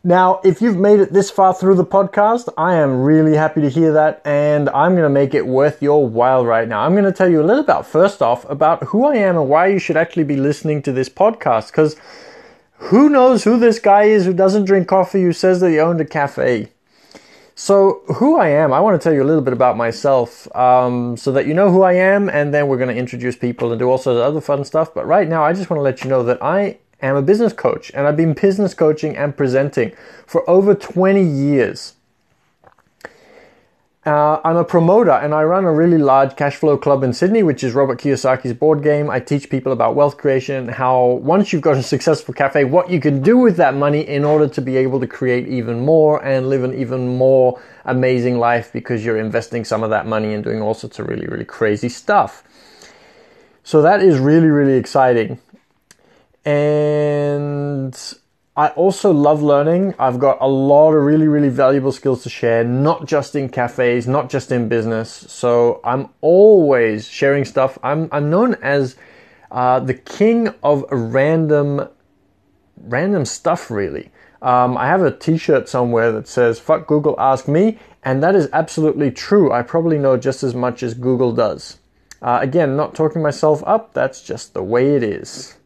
Now, 0.03 0.39
if 0.43 0.61
you've 0.61 0.77
made 0.77 0.99
it 0.99 1.11
this 1.11 1.29
far 1.29 1.53
through 1.53 1.75
the 1.75 1.85
podcast, 1.85 2.47
I 2.57 2.75
am 2.75 3.01
really 3.01 3.35
happy 3.35 3.61
to 3.61 3.69
hear 3.69 3.91
that, 3.93 4.21
and 4.25 4.69
I'm 4.69 4.93
going 4.93 5.03
to 5.03 5.09
make 5.09 5.33
it 5.33 5.45
worth 5.45 5.81
your 5.81 6.07
while 6.07 6.45
right 6.45 6.67
now. 6.67 6.81
I'm 6.81 6.93
going 6.93 7.03
to 7.03 7.11
tell 7.11 7.29
you 7.29 7.41
a 7.41 7.43
little 7.43 7.63
about, 7.63 7.85
first 7.85 8.21
off, 8.21 8.49
about 8.49 8.83
who 8.85 9.05
I 9.05 9.15
am 9.17 9.37
and 9.37 9.49
why 9.49 9.67
you 9.67 9.79
should 9.79 9.97
actually 9.97 10.23
be 10.23 10.37
listening 10.37 10.81
to 10.83 10.91
this 10.91 11.09
podcast, 11.09 11.67
because 11.67 11.97
who 12.77 13.09
knows 13.09 13.43
who 13.43 13.59
this 13.59 13.79
guy 13.79 14.03
is 14.03 14.25
who 14.25 14.33
doesn't 14.33 14.65
drink 14.65 14.87
coffee, 14.87 15.23
who 15.23 15.33
says 15.33 15.59
that 15.59 15.71
he 15.71 15.79
owned 15.79 15.99
a 15.99 16.05
cafe. 16.05 16.69
So, 17.59 18.03
who 18.17 18.37
I 18.37 18.49
am, 18.49 18.71
I 18.71 18.79
want 18.79 19.01
to 19.01 19.03
tell 19.03 19.11
you 19.11 19.23
a 19.23 19.25
little 19.25 19.41
bit 19.41 19.51
about 19.51 19.77
myself 19.77 20.47
um, 20.55 21.17
so 21.17 21.31
that 21.31 21.47
you 21.47 21.55
know 21.55 21.71
who 21.71 21.81
I 21.81 21.93
am, 21.93 22.29
and 22.29 22.53
then 22.53 22.67
we're 22.67 22.77
going 22.77 22.93
to 22.93 22.95
introduce 22.95 23.35
people 23.35 23.71
and 23.71 23.79
do 23.79 23.89
all 23.89 23.97
sorts 23.97 24.17
of 24.17 24.21
other 24.21 24.41
fun 24.41 24.63
stuff. 24.63 24.93
But 24.93 25.07
right 25.07 25.27
now, 25.27 25.43
I 25.43 25.53
just 25.53 25.67
want 25.67 25.79
to 25.79 25.81
let 25.81 26.03
you 26.03 26.09
know 26.11 26.21
that 26.21 26.37
I 26.39 26.77
am 27.01 27.15
a 27.15 27.21
business 27.23 27.53
coach, 27.53 27.89
and 27.95 28.05
I've 28.05 28.15
been 28.15 28.33
business 28.33 28.75
coaching 28.75 29.17
and 29.17 29.35
presenting 29.35 29.91
for 30.27 30.47
over 30.47 30.75
20 30.75 31.23
years. 31.23 31.95
Uh, 34.07 34.39
I'm 34.45 34.55
a 34.55 34.63
promoter 34.63 35.11
and 35.11 35.33
I 35.33 35.43
run 35.43 35.65
a 35.65 35.73
really 35.73 35.97
large 35.97 36.37
cash 36.37 36.55
flow 36.55 36.77
club 36.77 37.03
in 37.03 37.11
Sydney, 37.11 37.43
which 37.43 37.61
is 37.61 37.73
Robert 37.73 37.99
Kiyosaki's 37.99 38.53
board 38.53 38.81
game. 38.81 39.09
I 39.09 39.19
teach 39.19 39.49
people 39.49 39.73
about 39.73 39.95
wealth 39.95 40.15
creation, 40.15 40.69
how 40.69 41.19
once 41.21 41.51
you've 41.51 41.61
got 41.61 41.75
a 41.75 41.83
successful 41.83 42.33
cafe, 42.33 42.63
what 42.63 42.89
you 42.89 43.01
can 43.01 43.21
do 43.21 43.37
with 43.37 43.57
that 43.57 43.73
money 43.73 44.07
in 44.07 44.23
order 44.23 44.47
to 44.47 44.61
be 44.61 44.77
able 44.77 45.01
to 45.01 45.07
create 45.07 45.49
even 45.49 45.81
more 45.81 46.23
and 46.23 46.47
live 46.47 46.63
an 46.63 46.73
even 46.73 47.17
more 47.17 47.61
amazing 47.83 48.39
life 48.39 48.71
because 48.71 49.03
you're 49.03 49.17
investing 49.17 49.65
some 49.65 49.83
of 49.83 49.89
that 49.89 50.07
money 50.07 50.33
and 50.33 50.41
doing 50.41 50.61
all 50.61 50.73
sorts 50.73 50.99
of 50.99 51.09
really, 51.09 51.27
really 51.27 51.43
crazy 51.43 51.89
stuff. 51.89 52.45
So 53.65 53.81
that 53.81 54.01
is 54.01 54.19
really, 54.19 54.47
really 54.47 54.77
exciting. 54.77 55.37
And 56.45 57.93
I 58.57 58.69
also 58.69 59.11
love 59.11 59.43
learning. 59.43 59.93
I've 59.99 60.17
got 60.17 60.39
a 60.41 60.47
lot 60.47 60.93
of 60.93 61.03
really, 61.03 61.27
really 61.27 61.49
valuable 61.49 61.91
skills 61.91 62.23
to 62.23 62.29
share, 62.29 62.63
not 62.63 63.05
just 63.05 63.35
in 63.35 63.49
cafes, 63.49 64.07
not 64.07 64.31
just 64.31 64.51
in 64.51 64.67
business. 64.67 65.11
So 65.11 65.79
I'm 65.83 66.09
always 66.21 67.07
sharing 67.07 67.45
stuff. 67.45 67.77
I'm, 67.83 68.09
I'm 68.11 68.31
known 68.31 68.55
as 68.55 68.95
uh, 69.51 69.79
the 69.79 69.93
king 69.93 70.49
of 70.63 70.85
random, 70.89 71.87
random 72.77 73.25
stuff, 73.25 73.69
really. 73.69 74.09
Um, 74.41 74.75
I 74.75 74.87
have 74.87 75.03
a 75.03 75.15
t-shirt 75.15 75.69
somewhere 75.69 76.11
that 76.11 76.27
says, 76.27 76.59
fuck 76.59 76.87
Google, 76.87 77.13
ask 77.19 77.47
me. 77.47 77.77
And 78.03 78.23
that 78.23 78.33
is 78.33 78.49
absolutely 78.53 79.11
true. 79.11 79.51
I 79.51 79.61
probably 79.61 79.99
know 79.99 80.17
just 80.17 80.41
as 80.41 80.55
much 80.55 80.81
as 80.81 80.95
Google 80.95 81.31
does. 81.31 81.77
Uh, 82.23 82.39
again, 82.41 82.75
not 82.75 82.95
talking 82.95 83.21
myself 83.21 83.63
up. 83.67 83.93
That's 83.93 84.23
just 84.23 84.55
the 84.55 84.63
way 84.63 84.95
it 84.95 85.03
is. 85.03 85.56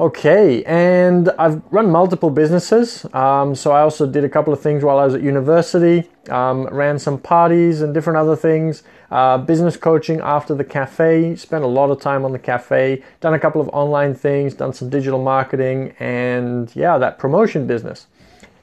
Okay, 0.00 0.64
and 0.64 1.28
I've 1.38 1.62
run 1.70 1.88
multiple 1.88 2.28
businesses. 2.28 3.06
Um, 3.14 3.54
so 3.54 3.70
I 3.70 3.82
also 3.82 4.08
did 4.08 4.24
a 4.24 4.28
couple 4.28 4.52
of 4.52 4.60
things 4.60 4.82
while 4.82 4.98
I 4.98 5.04
was 5.04 5.14
at 5.14 5.22
university, 5.22 6.10
um, 6.30 6.64
ran 6.66 6.98
some 6.98 7.16
parties 7.16 7.80
and 7.80 7.94
different 7.94 8.16
other 8.16 8.34
things. 8.34 8.82
Uh, 9.12 9.38
business 9.38 9.76
coaching 9.76 10.18
after 10.18 10.52
the 10.52 10.64
cafe, 10.64 11.36
spent 11.36 11.62
a 11.62 11.68
lot 11.68 11.90
of 11.90 12.00
time 12.00 12.24
on 12.24 12.32
the 12.32 12.40
cafe, 12.40 13.04
done 13.20 13.34
a 13.34 13.38
couple 13.38 13.60
of 13.60 13.68
online 13.68 14.14
things, 14.14 14.54
done 14.54 14.72
some 14.72 14.90
digital 14.90 15.22
marketing, 15.22 15.94
and 16.00 16.74
yeah, 16.74 16.98
that 16.98 17.16
promotion 17.16 17.64
business. 17.68 18.08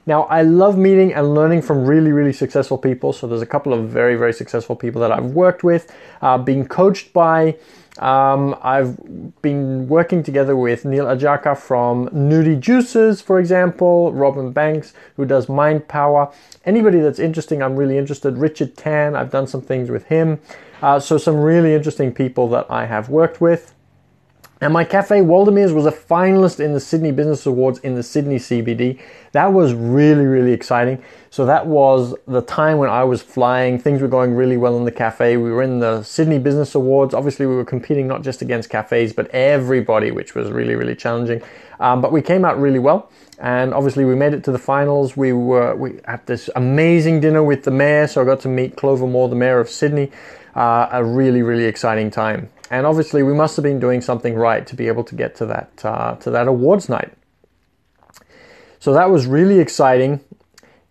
Now, 0.04 0.24
I 0.24 0.42
love 0.42 0.76
meeting 0.76 1.14
and 1.14 1.34
learning 1.34 1.62
from 1.62 1.86
really, 1.86 2.12
really 2.12 2.32
successful 2.34 2.76
people. 2.76 3.14
So 3.14 3.26
there's 3.26 3.40
a 3.40 3.46
couple 3.46 3.72
of 3.72 3.88
very, 3.88 4.16
very 4.16 4.34
successful 4.34 4.76
people 4.76 5.00
that 5.00 5.12
I've 5.12 5.30
worked 5.30 5.64
with, 5.64 5.94
uh, 6.20 6.36
being 6.36 6.66
coached 6.66 7.14
by. 7.14 7.56
Um, 7.98 8.56
I've 8.62 8.96
been 9.42 9.86
working 9.86 10.22
together 10.22 10.56
with 10.56 10.84
Neil 10.84 11.04
Ajaka 11.04 11.56
from 11.56 12.08
Nudie 12.08 12.58
Juices, 12.58 13.20
for 13.20 13.38
example, 13.38 14.12
Robin 14.12 14.50
Banks, 14.50 14.94
who 15.16 15.26
does 15.26 15.48
Mind 15.48 15.88
Power. 15.88 16.32
Anybody 16.64 17.00
that's 17.00 17.18
interesting, 17.18 17.62
I'm 17.62 17.76
really 17.76 17.98
interested. 17.98 18.38
Richard 18.38 18.76
Tan, 18.76 19.14
I've 19.14 19.30
done 19.30 19.46
some 19.46 19.60
things 19.60 19.90
with 19.90 20.06
him. 20.06 20.40
Uh, 20.80 20.98
so, 20.98 21.18
some 21.18 21.36
really 21.36 21.74
interesting 21.74 22.12
people 22.12 22.48
that 22.48 22.66
I 22.70 22.86
have 22.86 23.08
worked 23.08 23.40
with. 23.40 23.74
And 24.62 24.72
my 24.72 24.84
cafe 24.84 25.22
Waldemeer's 25.22 25.72
was 25.72 25.86
a 25.86 25.90
finalist 25.90 26.60
in 26.60 26.72
the 26.72 26.78
Sydney 26.78 27.10
Business 27.10 27.46
Awards 27.46 27.80
in 27.80 27.96
the 27.96 28.02
Sydney 28.04 28.36
CBD. 28.36 29.00
That 29.32 29.52
was 29.52 29.74
really, 29.74 30.24
really 30.24 30.52
exciting. 30.52 31.02
So 31.30 31.44
that 31.46 31.66
was 31.66 32.14
the 32.28 32.42
time 32.42 32.78
when 32.78 32.88
I 32.88 33.02
was 33.02 33.22
flying. 33.22 33.80
Things 33.80 34.00
were 34.00 34.06
going 34.06 34.34
really 34.34 34.56
well 34.56 34.76
in 34.76 34.84
the 34.84 34.92
cafe. 34.92 35.36
We 35.36 35.50
were 35.50 35.64
in 35.64 35.80
the 35.80 36.04
Sydney 36.04 36.38
Business 36.38 36.76
Awards. 36.76 37.12
Obviously, 37.12 37.44
we 37.44 37.56
were 37.56 37.64
competing 37.64 38.06
not 38.06 38.22
just 38.22 38.40
against 38.40 38.70
cafes, 38.70 39.12
but 39.12 39.28
everybody, 39.30 40.12
which 40.12 40.36
was 40.36 40.48
really, 40.52 40.76
really 40.76 40.94
challenging. 40.94 41.42
Um, 41.80 42.00
but 42.00 42.12
we 42.12 42.22
came 42.22 42.44
out 42.44 42.56
really 42.60 42.78
well. 42.78 43.10
And 43.40 43.74
obviously, 43.74 44.04
we 44.04 44.14
made 44.14 44.32
it 44.32 44.44
to 44.44 44.52
the 44.52 44.60
finals. 44.60 45.16
We 45.16 45.32
were 45.32 45.74
we 45.74 45.98
had 46.04 46.24
this 46.26 46.48
amazing 46.54 47.18
dinner 47.18 47.42
with 47.42 47.64
the 47.64 47.72
mayor. 47.72 48.06
So 48.06 48.22
I 48.22 48.24
got 48.24 48.38
to 48.42 48.48
meet 48.48 48.76
Clover 48.76 49.08
Moore, 49.08 49.28
the 49.28 49.34
mayor 49.34 49.58
of 49.58 49.68
Sydney. 49.68 50.12
Uh, 50.54 50.86
a 50.92 51.02
really, 51.02 51.42
really 51.42 51.64
exciting 51.64 52.12
time. 52.12 52.48
And 52.72 52.86
obviously, 52.86 53.22
we 53.22 53.34
must 53.34 53.54
have 53.56 53.62
been 53.62 53.78
doing 53.78 54.00
something 54.00 54.34
right 54.34 54.66
to 54.66 54.74
be 54.74 54.88
able 54.88 55.04
to 55.04 55.14
get 55.14 55.34
to 55.36 55.46
that 55.46 55.84
uh, 55.84 56.16
to 56.16 56.30
that 56.30 56.48
awards 56.48 56.88
night. 56.88 57.12
So 58.80 58.94
that 58.94 59.10
was 59.10 59.26
really 59.26 59.58
exciting, 59.60 60.20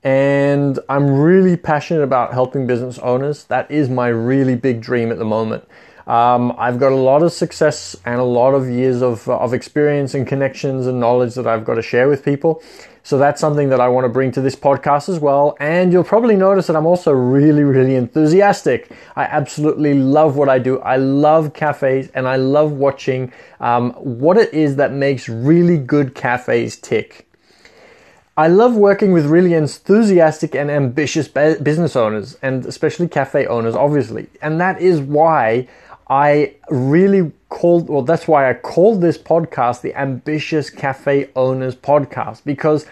and 0.03 0.79
I'm 0.87 1.09
really 1.09 1.57
passionate 1.57 2.03
about 2.03 2.33
helping 2.33 2.67
business 2.67 2.99
owners. 2.99 3.45
That 3.45 3.69
is 3.71 3.89
my 3.89 4.09
really 4.09 4.55
big 4.55 4.79
dream 4.79 5.11
at 5.11 5.17
the 5.17 5.25
moment. 5.25 5.67
Um, 6.11 6.53
I've 6.57 6.77
got 6.77 6.91
a 6.91 6.95
lot 6.95 7.23
of 7.23 7.31
success 7.31 7.95
and 8.03 8.19
a 8.19 8.23
lot 8.23 8.53
of 8.53 8.69
years 8.69 9.01
of, 9.01 9.29
of 9.29 9.53
experience 9.53 10.13
and 10.13 10.27
connections 10.27 10.85
and 10.85 10.99
knowledge 10.99 11.35
that 11.35 11.47
I've 11.47 11.63
got 11.63 11.75
to 11.75 11.81
share 11.81 12.09
with 12.09 12.25
people. 12.25 12.61
So 13.03 13.17
that's 13.17 13.39
something 13.39 13.69
that 13.69 13.79
I 13.79 13.87
want 13.87 14.03
to 14.03 14.09
bring 14.09 14.29
to 14.33 14.41
this 14.41 14.53
podcast 14.53 15.07
as 15.07 15.19
well. 15.19 15.55
And 15.61 15.93
you'll 15.93 16.03
probably 16.03 16.35
notice 16.35 16.67
that 16.67 16.75
I'm 16.75 16.85
also 16.85 17.13
really, 17.13 17.63
really 17.63 17.95
enthusiastic. 17.95 18.91
I 19.15 19.23
absolutely 19.23 19.93
love 19.93 20.35
what 20.35 20.49
I 20.49 20.59
do. 20.59 20.79
I 20.79 20.97
love 20.97 21.53
cafes 21.53 22.09
and 22.13 22.27
I 22.27 22.35
love 22.35 22.73
watching 22.73 23.31
um, 23.61 23.91
what 23.93 24.35
it 24.35 24.53
is 24.53 24.75
that 24.75 24.91
makes 24.91 25.29
really 25.29 25.77
good 25.77 26.13
cafes 26.13 26.75
tick. 26.75 27.25
I 28.35 28.47
love 28.47 28.75
working 28.75 29.13
with 29.13 29.27
really 29.27 29.53
enthusiastic 29.53 30.55
and 30.55 30.69
ambitious 30.69 31.29
business 31.29 31.95
owners 31.95 32.37
and 32.41 32.65
especially 32.65 33.07
cafe 33.07 33.45
owners, 33.45 33.75
obviously. 33.75 34.27
And 34.41 34.59
that 34.59 34.81
is 34.81 34.99
why 34.99 35.67
I 36.11 36.55
really 36.69 37.31
called, 37.47 37.87
well, 37.87 38.01
that's 38.01 38.27
why 38.27 38.49
I 38.49 38.53
called 38.53 38.99
this 38.99 39.17
podcast 39.17 39.79
the 39.79 39.95
Ambitious 39.95 40.69
Cafe 40.69 41.29
Owners 41.37 41.73
Podcast 41.73 42.43
because 42.43 42.85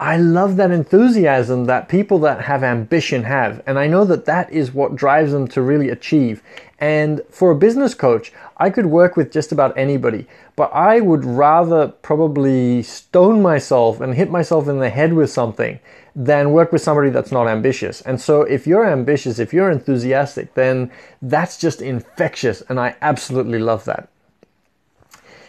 I 0.00 0.16
love 0.16 0.56
that 0.56 0.70
enthusiasm 0.70 1.64
that 1.64 1.88
people 1.88 2.20
that 2.20 2.42
have 2.42 2.62
ambition 2.62 3.24
have. 3.24 3.60
And 3.66 3.80
I 3.80 3.88
know 3.88 4.04
that 4.04 4.26
that 4.26 4.52
is 4.52 4.72
what 4.72 4.94
drives 4.94 5.32
them 5.32 5.48
to 5.48 5.60
really 5.60 5.88
achieve. 5.88 6.40
And 6.78 7.20
for 7.30 7.50
a 7.50 7.56
business 7.56 7.94
coach, 7.94 8.32
I 8.58 8.70
could 8.70 8.86
work 8.86 9.16
with 9.16 9.32
just 9.32 9.50
about 9.50 9.76
anybody, 9.76 10.28
but 10.54 10.72
I 10.72 11.00
would 11.00 11.24
rather 11.24 11.88
probably 11.88 12.84
stone 12.84 13.42
myself 13.42 14.00
and 14.00 14.14
hit 14.14 14.30
myself 14.30 14.68
in 14.68 14.78
the 14.78 14.90
head 14.90 15.14
with 15.14 15.30
something 15.30 15.80
than 16.14 16.52
work 16.52 16.70
with 16.70 16.82
somebody 16.82 17.10
that's 17.10 17.32
not 17.32 17.48
ambitious. 17.48 18.00
And 18.02 18.20
so 18.20 18.42
if 18.42 18.68
you're 18.68 18.88
ambitious, 18.88 19.40
if 19.40 19.52
you're 19.52 19.70
enthusiastic, 19.70 20.54
then 20.54 20.92
that's 21.22 21.58
just 21.58 21.82
infectious. 21.82 22.62
And 22.68 22.78
I 22.78 22.94
absolutely 23.02 23.58
love 23.58 23.84
that. 23.86 24.08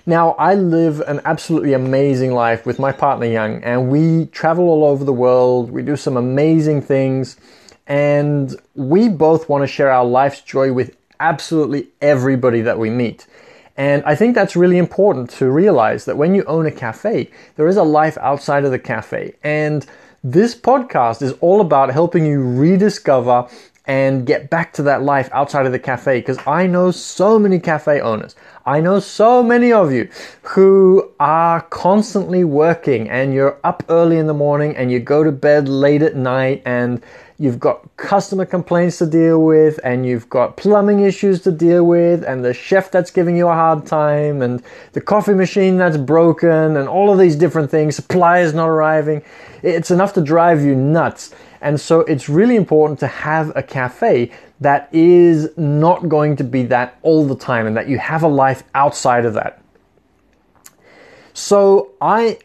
Now, 0.09 0.31
I 0.39 0.55
live 0.55 1.01
an 1.01 1.21
absolutely 1.23 1.73
amazing 1.73 2.33
life 2.33 2.65
with 2.65 2.79
my 2.79 2.91
partner 2.91 3.27
Young, 3.27 3.63
and 3.63 3.91
we 3.91 4.25
travel 4.31 4.67
all 4.67 4.83
over 4.83 5.03
the 5.03 5.13
world. 5.13 5.69
We 5.69 5.83
do 5.83 5.95
some 5.95 6.17
amazing 6.17 6.81
things, 6.81 7.37
and 7.85 8.59
we 8.73 9.07
both 9.07 9.47
want 9.47 9.61
to 9.61 9.67
share 9.67 9.91
our 9.91 10.03
life's 10.03 10.41
joy 10.41 10.73
with 10.73 10.97
absolutely 11.19 11.89
everybody 12.01 12.61
that 12.61 12.79
we 12.79 12.89
meet. 12.89 13.27
And 13.77 14.01
I 14.03 14.15
think 14.15 14.33
that's 14.33 14.55
really 14.55 14.79
important 14.79 15.29
to 15.37 15.51
realize 15.51 16.05
that 16.05 16.17
when 16.17 16.33
you 16.33 16.43
own 16.45 16.65
a 16.65 16.71
cafe, 16.71 17.29
there 17.55 17.67
is 17.67 17.77
a 17.77 17.83
life 17.83 18.17
outside 18.17 18.65
of 18.65 18.71
the 18.71 18.79
cafe. 18.79 19.35
And 19.43 19.85
this 20.23 20.55
podcast 20.55 21.21
is 21.21 21.33
all 21.33 21.61
about 21.61 21.91
helping 21.91 22.25
you 22.25 22.41
rediscover 22.41 23.47
and 23.89 24.27
get 24.27 24.51
back 24.51 24.71
to 24.71 24.83
that 24.83 25.01
life 25.01 25.29
outside 25.33 25.65
of 25.65 25.71
the 25.71 25.79
cafe 25.79 26.19
because 26.19 26.37
I 26.45 26.67
know 26.67 26.91
so 26.91 27.39
many 27.39 27.59
cafe 27.59 27.99
owners. 27.99 28.35
I 28.63 28.81
know 28.81 28.99
so 28.99 29.41
many 29.41 29.73
of 29.73 29.91
you 29.91 30.07
who 30.43 31.11
are 31.19 31.61
constantly 31.61 32.43
working 32.43 33.09
and 33.09 33.33
you're 33.33 33.59
up 33.63 33.83
early 33.89 34.19
in 34.19 34.27
the 34.27 34.33
morning 34.35 34.75
and 34.75 34.91
you 34.91 34.99
go 34.99 35.23
to 35.23 35.31
bed 35.31 35.67
late 35.67 36.03
at 36.03 36.15
night 36.15 36.61
and 36.67 37.01
you've 37.39 37.59
got 37.59 37.83
customer 37.97 38.45
complaints 38.45 38.99
to 38.99 39.07
deal 39.07 39.43
with 39.43 39.79
and 39.83 40.05
you've 40.05 40.29
got 40.29 40.55
plumbing 40.55 40.99
issues 40.99 41.41
to 41.41 41.51
deal 41.51 41.83
with 41.83 42.23
and 42.23 42.45
the 42.45 42.53
chef 42.53 42.91
that's 42.91 43.09
giving 43.09 43.35
you 43.35 43.47
a 43.47 43.53
hard 43.53 43.87
time 43.87 44.43
and 44.43 44.61
the 44.91 45.01
coffee 45.01 45.33
machine 45.33 45.77
that's 45.77 45.97
broken 45.97 46.77
and 46.77 46.87
all 46.87 47.11
of 47.11 47.17
these 47.17 47.35
different 47.35 47.71
things, 47.71 47.95
suppliers 47.95 48.53
not 48.53 48.67
arriving. 48.67 49.23
It's 49.63 49.89
enough 49.89 50.13
to 50.13 50.21
drive 50.21 50.61
you 50.61 50.75
nuts. 50.75 51.33
And 51.61 51.79
so 51.79 52.01
it's 52.01 52.29
really 52.29 52.55
important 52.55 52.99
to 52.99 53.07
have 53.07 53.51
a 53.55 53.63
cafe 53.63 54.31
that 54.61 54.89
is 54.91 55.49
not 55.57 56.09
going 56.09 56.35
to 56.37 56.43
be 56.43 56.63
that 56.63 56.97
all 57.01 57.25
the 57.25 57.35
time 57.35 57.67
and 57.67 57.75
that 57.77 57.87
you 57.87 57.97
have 57.97 58.23
a 58.23 58.27
life 58.27 58.63
outside 58.75 59.25
of 59.25 59.33
that. 59.33 59.61
So 61.33 61.91
I 62.01 62.39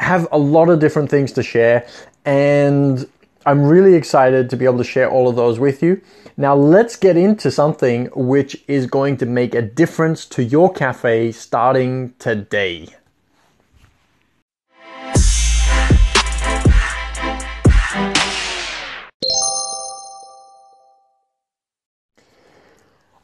have 0.00 0.28
a 0.32 0.38
lot 0.38 0.68
of 0.68 0.80
different 0.80 1.10
things 1.10 1.32
to 1.32 1.42
share 1.42 1.86
and 2.24 3.08
I'm 3.46 3.62
really 3.62 3.94
excited 3.94 4.50
to 4.50 4.56
be 4.56 4.66
able 4.66 4.78
to 4.78 4.84
share 4.84 5.10
all 5.10 5.28
of 5.28 5.36
those 5.36 5.58
with 5.58 5.82
you. 5.82 6.00
Now, 6.36 6.54
let's 6.54 6.96
get 6.96 7.16
into 7.16 7.50
something 7.50 8.06
which 8.14 8.62
is 8.68 8.86
going 8.86 9.16
to 9.18 9.26
make 9.26 9.54
a 9.54 9.62
difference 9.62 10.24
to 10.26 10.44
your 10.44 10.72
cafe 10.72 11.32
starting 11.32 12.14
today. 12.18 12.88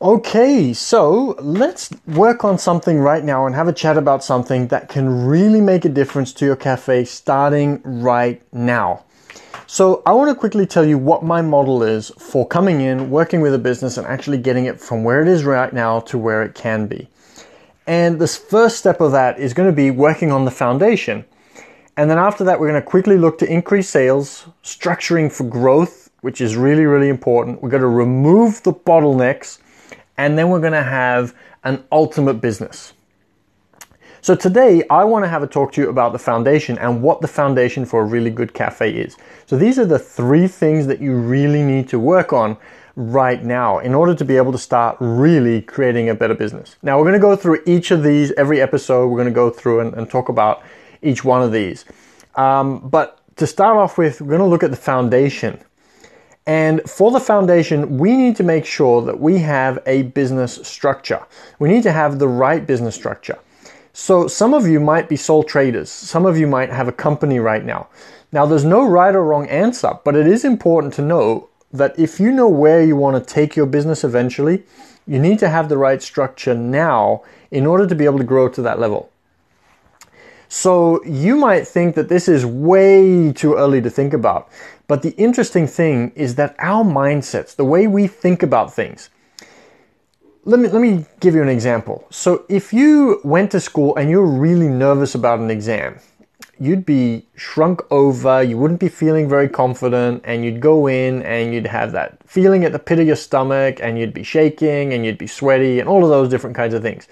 Okay, 0.05 0.75
so 0.75 1.35
let's 1.41 1.89
work 2.07 2.45
on 2.45 2.59
something 2.59 2.99
right 2.99 3.25
now 3.25 3.47
and 3.47 3.55
have 3.55 3.69
a 3.69 3.73
chat 3.73 3.97
about 3.97 4.23
something 4.23 4.69
that 4.69 4.91
can 4.91 5.27
really 5.27 5.63
make 5.63 5.87
a 5.87 5.89
difference 5.89 6.31
to 6.35 6.45
your 6.45 6.57
cafe 6.57 7.07
starting 7.07 7.81
right 7.83 8.43
now. 8.53 9.03
So 9.67 10.03
I 10.05 10.13
want 10.13 10.29
to 10.29 10.35
quickly 10.35 10.67
tell 10.67 10.85
you 10.85 10.99
what 10.99 11.23
my 11.23 11.41
model 11.41 11.83
is 11.83 12.11
for 12.19 12.47
coming 12.47 12.83
in, 12.83 13.09
working 13.09 13.41
with 13.41 13.55
a 13.55 13.59
business 13.59 13.97
and 13.97 14.07
actually 14.07 14.37
getting 14.37 14.67
it 14.67 14.79
from 14.79 15.05
where 15.05 15.23
it 15.23 15.27
is 15.27 15.43
right 15.43 15.73
now 15.73 16.01
to 16.01 16.19
where 16.19 16.43
it 16.43 16.55
can 16.55 16.87
be. 16.87 17.09
And 17.87 18.21
this 18.21 18.37
first 18.37 18.77
step 18.77 19.01
of 19.01 19.13
that 19.13 19.39
is 19.39 19.55
going 19.55 19.71
to 19.71 19.75
be 19.75 19.91
working 19.91 20.31
on 20.31 20.45
the 20.45 20.51
foundation. 20.51 21.25
And 21.97 22.11
then 22.11 22.19
after 22.19 22.45
that, 22.45 22.61
we're 22.61 22.69
going 22.69 22.83
to 22.83 22.87
quickly 22.87 23.17
look 23.17 23.39
to 23.39 23.51
increase 23.51 23.89
sales, 23.89 24.49
structuring 24.63 25.33
for 25.33 25.45
growth, 25.45 26.11
which 26.21 26.43
is 26.43 26.57
really, 26.57 26.85
really 26.85 27.09
important. 27.09 27.63
We're 27.63 27.71
going 27.71 27.81
to 27.81 27.89
remove 27.89 28.63
the 28.65 28.75
bottlenecks, 28.75 29.61
and 30.17 30.39
then 30.39 30.49
we're 30.49 30.61
going 30.61 30.73
to 30.73 30.83
have 30.83 31.35
an 31.65 31.85
ultimate 31.91 32.35
business. 32.35 32.93
So 34.21 34.35
today 34.35 34.83
I 34.89 35.05
want 35.05 35.25
to 35.25 35.29
have 35.29 35.43
a 35.43 35.47
talk 35.47 35.73
to 35.73 35.83
you 35.83 35.91
about 35.91 36.13
the 36.13 36.19
foundation 36.19 36.79
and 36.79 37.03
what 37.03 37.21
the 37.21 37.29
foundation 37.29 37.85
for 37.85 38.01
a 38.01 38.05
really 38.05 38.31
good 38.31 38.55
cafe 38.55 38.91
is. 38.91 39.19
So 39.45 39.59
these 39.59 39.79
are 39.79 39.85
the 39.85 39.99
three 39.99 40.49
things 40.49 40.87
that 40.87 41.01
you 41.01 41.15
really 41.15 41.63
need 41.63 41.89
to 41.91 41.99
work 41.99 42.33
on 42.33 42.57
right 42.97 43.45
now 43.45 43.81
in 43.81 43.95
order 43.95 44.15
to 44.15 44.25
be 44.25 44.37
able 44.37 44.53
to 44.53 44.59
start 44.59 44.97
really 45.01 45.61
creating 45.61 46.09
a 46.09 46.15
better 46.15 46.35
business. 46.35 46.77
Now 46.83 46.97
we're 46.97 47.05
going 47.05 47.15
to 47.15 47.19
go 47.19 47.37
through 47.37 47.63
each 47.67 47.91
of 47.91 48.03
these 48.03 48.33
every 48.33 48.63
episode. 48.63 49.09
We're 49.09 49.19
going 49.19 49.29
to 49.29 49.35
go 49.35 49.51
through 49.51 49.81
and, 49.81 49.95
and 49.95 50.09
talk 50.09 50.31
about 50.31 50.63
each 51.03 51.23
one 51.23 51.43
of 51.43 51.53
these. 51.53 51.85
Um, 52.37 52.89
but 52.89 53.21
to 53.37 53.47
start 53.47 53.77
off 53.77 53.99
with, 53.99 54.21
we're 54.21 54.29
going 54.29 54.41
to 54.41 54.47
look 54.47 54.63
at 54.63 54.71
the 54.71 54.77
foundation. 54.77 55.61
And 56.47 56.83
for 56.83 57.11
the 57.11 57.21
foundation, 57.21 57.97
we 57.99 58.17
need 58.17 58.37
to 58.37 58.43
make 58.43 58.67
sure 58.67 59.01
that 59.03 59.19
we 59.19 59.39
have 59.39 59.79
a 59.87 60.03
business 60.03 60.61
structure. 60.63 61.23
We 61.59 61.71
need 61.71 61.83
to 61.85 61.93
have 61.93 62.19
the 62.19 62.29
right 62.29 62.67
business 62.67 62.95
structure. 62.95 63.39
So 63.95 64.27
some 64.27 64.53
of 64.53 64.67
you 64.67 64.81
might 64.81 65.09
be 65.09 65.17
sole 65.17 65.45
traders. 65.45 65.91
Some 65.91 66.27
of 66.27 66.37
you 66.37 66.47
might 66.47 66.71
have 66.71 66.89
a 66.89 66.93
company 66.93 67.39
right 67.39 67.65
now. 67.65 67.89
Now 68.33 68.45
there's 68.45 68.65
no 68.65 68.85
right 68.85 69.15
or 69.15 69.25
wrong 69.25 69.49
answer, 69.49 69.93
but 70.05 70.17
it 70.17 70.27
is 70.27 70.45
important 70.45 70.93
to 70.95 71.03
know 71.03 71.49
that 71.73 71.99
if 71.99 72.21
you 72.21 72.31
know 72.31 72.49
where 72.49 72.85
you 72.85 72.97
want 72.97 73.17
to 73.17 73.35
take 73.35 73.57
your 73.57 73.67
business 73.67 74.05
eventually, 74.05 74.65
you 75.07 75.19
need 75.19 75.39
to 75.39 75.49
have 75.49 75.69
the 75.69 75.79
right 75.79 76.03
structure 76.03 76.55
now 76.55 77.23
in 77.51 77.67
order 77.67 77.87
to 77.87 77.95
be 77.95 78.05
able 78.05 78.19
to 78.19 78.25
grow 78.25 78.49
to 78.49 78.63
that 78.63 78.81
level. 78.81 79.11
So 80.55 81.05
you 81.05 81.35
might 81.35 81.67
think 81.67 81.97
that 81.97 82.09
this 82.09 82.29
is 82.29 82.47
way 82.47 83.33
too 83.33 83.55
early 83.55 83.83
to 83.83 83.91
think 83.91 84.13
about. 84.13 84.49
But 84.87 85.03
the 85.03 85.11
interesting 85.17 85.67
thing 85.67 86.13
is 86.15 86.37
that 86.37 86.55
our 86.61 86.85
mindsets, 86.85 87.57
the 87.57 87.65
way 87.65 87.89
we 87.89 88.07
think 88.07 88.41
about 88.45 88.73
things, 88.73 89.11
let 90.45 90.61
me 90.61 90.69
let 90.69 90.81
me 90.81 91.07
give 91.19 91.35
you 91.35 91.43
an 91.43 91.49
example. 91.49 92.07
So 92.11 92.45
if 92.49 92.73
you 92.73 93.21
went 93.25 93.51
to 93.51 93.59
school 93.59 93.97
and 93.97 94.09
you're 94.09 94.25
really 94.47 94.69
nervous 94.69 95.17
about 95.17 95.41
an 95.41 95.51
exam, 95.51 95.99
you'd 96.61 96.87
be 96.87 97.27
shrunk 97.35 97.83
over, 97.91 98.41
you 98.41 98.57
wouldn't 98.57 98.79
be 98.79 98.89
feeling 98.89 99.29
very 99.29 99.49
confident, 99.49 100.23
and 100.25 100.45
you'd 100.45 100.61
go 100.61 100.87
in 100.87 101.23
and 101.23 101.53
you'd 101.53 101.67
have 101.67 101.91
that 101.93 102.19
feeling 102.29 102.65
at 102.65 102.71
the 102.71 102.79
pit 102.79 103.01
of 103.01 103.09
your 103.09 103.17
stomach, 103.17 103.81
and 103.83 103.99
you'd 103.99 104.15
be 104.15 104.23
shaking 104.23 104.93
and 104.93 105.05
you'd 105.05 105.19
be 105.19 105.27
sweaty 105.27 105.81
and 105.81 105.89
all 105.89 106.05
of 106.05 106.11
those 106.11 106.29
different 106.29 106.55
kinds 106.55 106.75
of 106.75 106.83
things. 106.83 107.09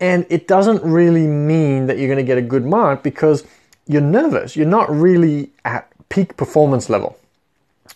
And 0.00 0.26
it 0.28 0.48
doesn't 0.48 0.82
really 0.82 1.26
mean 1.26 1.86
that 1.86 1.98
you're 1.98 2.08
going 2.08 2.18
to 2.18 2.24
get 2.24 2.38
a 2.38 2.42
good 2.42 2.64
mark 2.64 3.02
because 3.02 3.44
you're 3.86 4.02
nervous. 4.02 4.56
You're 4.56 4.66
not 4.66 4.90
really 4.90 5.50
at 5.64 5.90
peak 6.08 6.36
performance 6.36 6.90
level. 6.90 7.18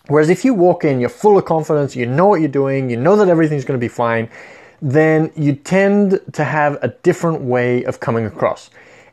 Whereas 0.09 0.31
if 0.31 0.45
you 0.45 0.55
walk 0.55 0.85
in, 0.85 1.01
you're 1.01 1.09
full 1.09 1.37
of 1.39 1.45
confidence, 1.45 1.95
you 1.95 2.07
know 2.07 2.27
what 2.27 2.41
you're 2.41 2.49
doing, 2.49 2.89
you 2.89 2.97
know 2.97 3.17
that 3.17 3.29
everything's 3.29 3.65
going 3.65 3.79
to 3.79 3.85
be 3.85 3.89
fine, 3.89 4.31
then 4.81 5.31
you 5.37 5.55
tend 5.55 6.21
to 6.33 6.45
have 6.45 6.79
a 6.83 6.89
different 6.89 7.43
way 7.43 7.85
of 7.85 8.01
coming 8.01 8.25
across. 8.25 8.71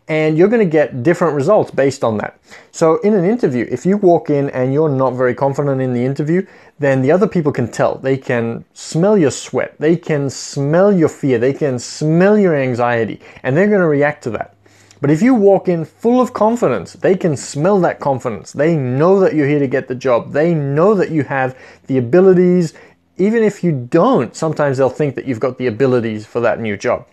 And 0.08 0.38
you're 0.38 0.50
going 0.50 0.66
to 0.66 0.72
get 0.72 1.02
different 1.02 1.34
results 1.34 1.72
based 1.72 2.04
on 2.04 2.18
that. 2.18 2.40
So, 2.72 2.98
in 2.98 3.16
an 3.16 3.26
interview, 3.26 3.68
if 3.72 3.88
you 3.88 3.98
walk 3.98 4.30
in 4.30 4.52
and 4.52 4.72
you're 4.72 4.90
not 4.90 5.16
very 5.16 5.34
confident 5.34 5.82
in 5.82 5.94
the 5.94 6.06
interview, 6.06 6.46
then 6.78 7.02
the 7.02 7.12
other 7.12 7.28
people 7.28 7.52
can 7.52 7.72
tell. 7.72 7.96
They 7.96 8.18
can 8.18 8.66
smell 8.74 9.18
your 9.18 9.32
sweat, 9.32 9.76
they 9.80 9.96
can 9.96 10.30
smell 10.30 10.94
your 10.94 11.10
fear, 11.10 11.40
they 11.40 11.54
can 11.54 11.80
smell 11.80 12.38
your 12.38 12.56
anxiety, 12.56 13.20
and 13.42 13.58
they're 13.58 13.68
going 13.68 13.82
to 13.82 13.88
react 13.88 14.24
to 14.26 14.30
that. 14.32 14.56
But 15.02 15.12
if 15.12 15.22
you 15.22 15.34
walk 15.34 15.68
in 15.68 15.86
full 15.86 16.22
of 16.22 16.34
confidence, 16.34 16.94
they 16.94 17.16
can 17.16 17.36
smell 17.36 17.80
that 17.82 18.00
confidence. 18.00 18.54
They 18.54 18.76
know 18.76 19.20
that 19.20 19.36
you're 19.36 19.48
here 19.48 19.60
to 19.60 19.68
get 19.68 19.88
the 19.88 19.96
job. 19.96 20.34
They 20.34 20.54
know 20.54 20.96
that 20.96 21.12
you 21.12 21.24
have 21.24 21.58
the 21.88 21.98
abilities. 21.98 22.74
Even 23.18 23.44
if 23.44 23.64
you 23.64 23.72
don't, 23.72 24.36
sometimes 24.36 24.78
they'll 24.78 24.90
think 24.90 25.16
that 25.16 25.26
you've 25.26 25.40
got 25.40 25.58
the 25.58 25.68
abilities 25.68 26.26
for 26.26 26.40
that 26.42 26.60
new 26.60 26.78
job. 26.78 27.08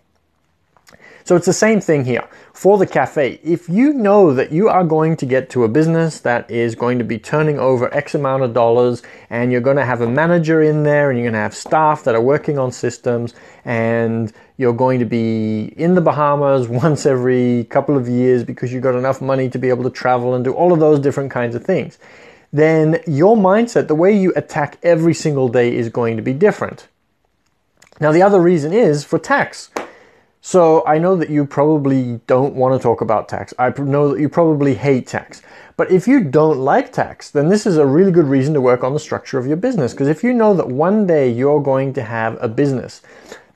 So 1.25 1.37
it's 1.37 1.47
the 1.47 1.53
same 1.53 1.81
thing 1.81 2.05
here. 2.05 2.29
For 2.53 2.79
the 2.79 2.87
cafe, 2.87 3.41
if 3.43 3.69
you 3.69 3.93
know 3.93 4.35
that 4.35 4.53
you 4.53 4.69
are 4.69 4.85
going 4.85 5.17
to 5.17 5.27
get 5.27 5.51
to 5.51 5.65
a 5.65 5.69
business 5.69 6.21
that 6.21 6.51
is 6.51 6.75
going 6.75 6.99
to 6.99 7.05
be 7.05 7.19
turning 7.19 7.59
over 7.59 7.93
X 7.95 8.15
amount 8.15 8.43
of 8.43 8.53
dollars 8.53 9.03
and 9.31 9.53
you're 9.53 9.61
going 9.61 9.77
to 9.77 9.85
have 9.85 10.01
a 10.01 10.09
manager 10.09 10.63
in 10.63 10.83
there 10.83 11.11
and 11.11 11.19
you're 11.19 11.25
going 11.25 11.35
to 11.35 11.39
have 11.39 11.55
staff 11.55 12.05
that 12.05 12.15
are 12.15 12.21
working 12.21 12.59
on 12.59 12.73
systems 12.73 13.35
and 13.65 14.33
you're 14.57 14.73
going 14.73 14.99
to 14.99 15.07
be 15.07 15.73
in 15.77 15.95
the 15.95 16.01
Bahamas 16.01 16.69
once 16.85 17.07
every 17.07 17.65
couple 17.71 17.97
of 17.97 18.09
years 18.09 18.45
because 18.45 18.73
you've 18.73 18.83
got 18.83 18.95
enough 18.95 19.21
money 19.21 19.49
to 19.49 19.59
be 19.59 19.69
able 19.69 19.85
to 19.85 19.91
travel 19.91 20.35
and 20.35 20.45
do 20.45 20.53
all 20.53 20.73
of 20.73 20.81
those 20.81 20.99
different 20.99 21.31
kinds 21.31 21.55
of 21.55 21.65
things, 21.65 21.99
then 22.53 23.01
your 23.07 23.37
mindset, 23.37 23.89
the 23.89 23.95
way 23.95 24.13
you 24.17 24.33
attack 24.37 24.79
every 24.83 25.15
single 25.15 25.49
day 25.49 25.75
is 25.75 25.89
going 25.89 26.17
to 26.17 26.23
be 26.23 26.33
different. 26.33 26.89
Now, 28.01 28.13
the 28.13 28.23
other 28.23 28.41
reason 28.41 28.73
is 28.73 29.05
for 29.05 29.19
tax. 29.19 29.71
So 30.45 30.85
I 30.89 30.99
know 30.99 31.15
that 31.15 31.31
you 31.31 31.47
probably 31.47 32.21
don't 32.27 32.57
want 32.57 32.75
to 32.75 32.83
talk 32.83 33.01
about 33.01 33.29
tax. 33.29 33.55
I 33.61 33.73
know 33.79 34.09
that 34.09 34.21
you 34.21 34.29
probably 34.29 34.75
hate 34.75 35.07
tax. 35.07 35.41
But 35.77 35.93
if 35.93 36.09
you 36.09 36.25
don't 36.25 36.59
like 36.59 36.93
tax, 36.93 37.31
then 37.31 37.49
this 37.49 37.65
is 37.65 37.77
a 37.77 37.87
really 37.87 38.11
good 38.11 38.27
reason 38.27 38.53
to 38.55 38.61
work 38.61 38.83
on 38.83 38.93
the 38.93 38.99
structure 38.99 39.39
of 39.39 39.47
your 39.47 39.57
business. 39.57 39.93
Because 39.93 40.09
if 40.09 40.25
you 40.25 40.35
know 40.35 40.53
that 40.55 40.67
one 40.67 41.07
day 41.07 41.31
you're 41.31 41.63
going 41.63 41.93
to 41.93 42.03
have 42.03 42.43
a 42.43 42.49
business 42.49 43.03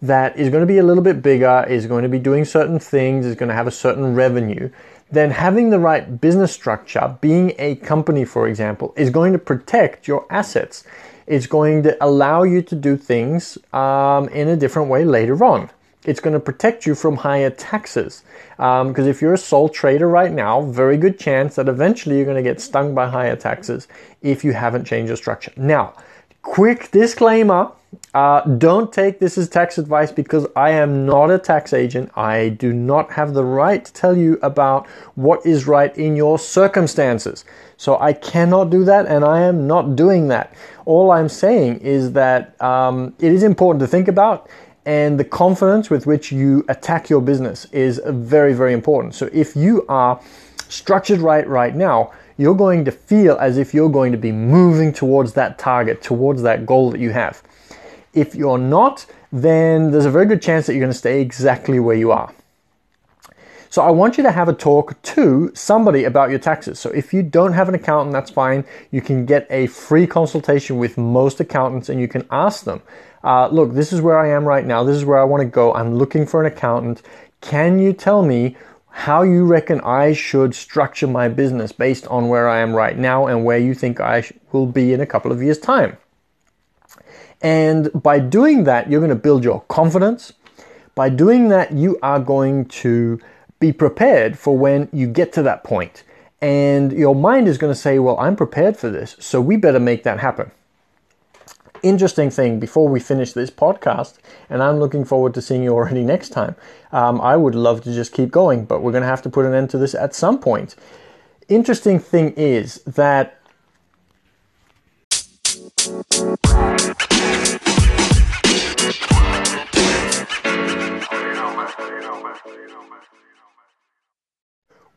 that 0.00 0.36
is 0.38 0.48
going 0.48 0.60
to 0.60 0.66
be 0.66 0.78
a 0.78 0.84
little 0.84 1.02
bit 1.02 1.22
bigger, 1.22 1.66
is 1.68 1.86
going 1.86 2.04
to 2.04 2.08
be 2.08 2.20
doing 2.20 2.44
certain 2.44 2.78
things, 2.78 3.26
is 3.26 3.34
going 3.34 3.48
to 3.48 3.54
have 3.54 3.66
a 3.66 3.72
certain 3.72 4.14
revenue, 4.14 4.70
then 5.10 5.32
having 5.32 5.70
the 5.70 5.80
right 5.80 6.20
business 6.20 6.52
structure, 6.52 7.18
being 7.20 7.52
a 7.58 7.74
company, 7.74 8.24
for 8.24 8.46
example, 8.46 8.94
is 8.96 9.10
going 9.10 9.32
to 9.32 9.40
protect 9.40 10.06
your 10.06 10.24
assets. 10.30 10.84
It's 11.26 11.48
going 11.48 11.82
to 11.82 11.96
allow 12.00 12.44
you 12.44 12.62
to 12.62 12.76
do 12.76 12.96
things 12.96 13.58
um, 13.72 14.28
in 14.28 14.46
a 14.46 14.56
different 14.56 14.88
way 14.88 15.04
later 15.04 15.42
on 15.44 15.68
it's 16.06 16.20
going 16.20 16.34
to 16.34 16.40
protect 16.40 16.86
you 16.86 16.94
from 16.94 17.16
higher 17.16 17.50
taxes. 17.50 18.22
Because 18.56 18.98
um, 18.98 19.08
if 19.08 19.20
you're 19.20 19.34
a 19.34 19.38
sole 19.38 19.68
trader 19.68 20.08
right 20.08 20.32
now, 20.32 20.62
very 20.62 20.96
good 20.96 21.18
chance 21.18 21.56
that 21.56 21.68
eventually 21.68 22.16
you're 22.16 22.24
going 22.24 22.36
to 22.36 22.42
get 22.42 22.60
stung 22.60 22.94
by 22.94 23.08
higher 23.08 23.36
taxes 23.36 23.88
if 24.22 24.44
you 24.44 24.52
haven't 24.52 24.84
changed 24.84 25.08
your 25.08 25.16
structure. 25.16 25.52
Now, 25.56 25.94
quick 26.42 26.90
disclaimer. 26.90 27.72
Uh, 28.14 28.40
don't 28.42 28.92
take 28.92 29.20
this 29.20 29.38
as 29.38 29.48
tax 29.48 29.78
advice 29.78 30.12
because 30.12 30.46
I 30.54 30.70
am 30.70 31.06
not 31.06 31.30
a 31.30 31.38
tax 31.38 31.72
agent. 31.72 32.10
I 32.16 32.50
do 32.50 32.72
not 32.72 33.12
have 33.12 33.34
the 33.34 33.44
right 33.44 33.84
to 33.84 33.92
tell 33.92 34.16
you 34.16 34.38
about 34.42 34.86
what 35.14 35.44
is 35.46 35.66
right 35.66 35.96
in 35.96 36.16
your 36.16 36.38
circumstances. 36.38 37.44
So 37.76 37.98
I 37.98 38.12
cannot 38.12 38.70
do 38.70 38.84
that 38.84 39.06
and 39.06 39.24
I 39.24 39.42
am 39.42 39.66
not 39.66 39.96
doing 39.96 40.28
that. 40.28 40.54
All 40.84 41.10
I'm 41.10 41.28
saying 41.28 41.80
is 41.80 42.12
that 42.12 42.60
um, 42.62 43.14
it 43.18 43.32
is 43.32 43.42
important 43.42 43.80
to 43.80 43.86
think 43.86 44.08
about 44.08 44.48
and 44.86 45.18
the 45.18 45.24
confidence 45.24 45.90
with 45.90 46.06
which 46.06 46.30
you 46.30 46.64
attack 46.68 47.10
your 47.10 47.20
business 47.20 47.66
is 47.72 48.00
very, 48.06 48.54
very 48.54 48.72
important. 48.72 49.14
So 49.14 49.28
if 49.32 49.56
you 49.56 49.84
are 49.88 50.20
structured 50.68 51.18
right 51.18 51.46
right 51.46 51.74
now, 51.74 52.12
you're 52.38 52.54
going 52.54 52.84
to 52.84 52.92
feel 52.92 53.36
as 53.38 53.58
if 53.58 53.74
you're 53.74 53.90
going 53.90 54.12
to 54.12 54.18
be 54.18 54.30
moving 54.30 54.92
towards 54.92 55.32
that 55.32 55.58
target, 55.58 56.02
towards 56.02 56.42
that 56.42 56.66
goal 56.66 56.90
that 56.92 57.00
you 57.00 57.10
have. 57.10 57.42
If 58.14 58.34
you're 58.34 58.58
not, 58.58 59.06
then 59.32 59.90
there's 59.90 60.06
a 60.06 60.10
very 60.10 60.26
good 60.26 60.40
chance 60.40 60.66
that 60.66 60.74
you're 60.74 60.80
going 60.80 60.92
to 60.92 60.98
stay 60.98 61.20
exactly 61.20 61.80
where 61.80 61.96
you 61.96 62.12
are. 62.12 62.32
So 63.68 63.82
I 63.82 63.90
want 63.90 64.16
you 64.16 64.22
to 64.22 64.30
have 64.30 64.48
a 64.48 64.52
talk 64.52 65.00
to 65.02 65.50
somebody 65.54 66.04
about 66.04 66.30
your 66.30 66.38
taxes. 66.38 66.78
So 66.78 66.90
if 66.90 67.12
you 67.12 67.22
don't 67.22 67.52
have 67.52 67.68
an 67.68 67.74
accountant, 67.74 68.12
that's 68.12 68.30
fine. 68.30 68.64
You 68.90 69.00
can 69.00 69.26
get 69.26 69.46
a 69.50 69.66
free 69.66 70.06
consultation 70.06 70.78
with 70.78 70.96
most 70.96 71.40
accountants 71.40 71.88
and 71.88 72.00
you 72.00 72.08
can 72.08 72.26
ask 72.30 72.64
them, 72.64 72.82
uh, 73.24 73.48
look, 73.48 73.74
this 73.74 73.92
is 73.92 74.00
where 74.00 74.18
I 74.18 74.30
am 74.30 74.44
right 74.44 74.64
now. 74.64 74.84
This 74.84 74.96
is 74.96 75.04
where 75.04 75.18
I 75.18 75.24
want 75.24 75.42
to 75.42 75.48
go. 75.48 75.74
I'm 75.74 75.96
looking 75.96 76.26
for 76.26 76.40
an 76.40 76.46
accountant. 76.46 77.02
Can 77.40 77.78
you 77.78 77.92
tell 77.92 78.22
me 78.22 78.56
how 78.90 79.22
you 79.22 79.44
reckon 79.44 79.80
I 79.82 80.14
should 80.14 80.54
structure 80.54 81.06
my 81.06 81.28
business 81.28 81.70
based 81.70 82.06
on 82.06 82.28
where 82.28 82.48
I 82.48 82.60
am 82.60 82.74
right 82.74 82.96
now 82.96 83.26
and 83.26 83.44
where 83.44 83.58
you 83.58 83.74
think 83.74 84.00
I 84.00 84.24
will 84.52 84.66
be 84.66 84.92
in 84.92 85.00
a 85.00 85.06
couple 85.06 85.32
of 85.32 85.42
years' 85.42 85.58
time? 85.58 85.98
And 87.42 87.90
by 87.92 88.20
doing 88.20 88.64
that, 88.64 88.90
you're 88.90 89.00
going 89.00 89.10
to 89.10 89.14
build 89.14 89.44
your 89.44 89.60
confidence. 89.62 90.32
By 90.94 91.10
doing 91.10 91.48
that, 91.48 91.72
you 91.72 91.98
are 92.02 92.18
going 92.18 92.64
to 92.66 93.20
be 93.58 93.72
prepared 93.72 94.38
for 94.38 94.56
when 94.56 94.88
you 94.92 95.06
get 95.06 95.32
to 95.34 95.42
that 95.42 95.64
point. 95.64 96.04
And 96.40 96.92
your 96.92 97.14
mind 97.14 97.48
is 97.48 97.58
going 97.58 97.72
to 97.72 97.78
say, 97.78 97.98
Well, 97.98 98.18
I'm 98.18 98.36
prepared 98.36 98.76
for 98.76 98.90
this, 98.90 99.16
so 99.18 99.40
we 99.40 99.56
better 99.56 99.80
make 99.80 100.02
that 100.04 100.20
happen 100.20 100.50
interesting 101.82 102.30
thing 102.30 102.58
before 102.58 102.88
we 102.88 103.00
finish 103.00 103.32
this 103.32 103.50
podcast, 103.50 104.14
and 104.50 104.62
I'm 104.62 104.78
looking 104.78 105.04
forward 105.04 105.34
to 105.34 105.42
seeing 105.42 105.62
you 105.62 105.72
already 105.72 106.02
next 106.14 106.30
time. 106.30 106.56
Um, 106.92 107.20
I 107.20 107.36
would 107.36 107.54
love 107.54 107.82
to 107.84 107.92
just 107.92 108.12
keep 108.12 108.30
going, 108.30 108.64
but 108.64 108.82
we're 108.82 108.92
going 108.92 109.02
to 109.02 109.08
have 109.08 109.22
to 109.22 109.30
put 109.30 109.46
an 109.46 109.54
end 109.54 109.70
to 109.70 109.78
this 109.78 109.94
at 109.94 110.14
some 110.14 110.38
point. 110.38 110.74
Interesting 111.48 111.98
thing 111.98 112.32
is 112.36 112.82
that. 112.84 113.40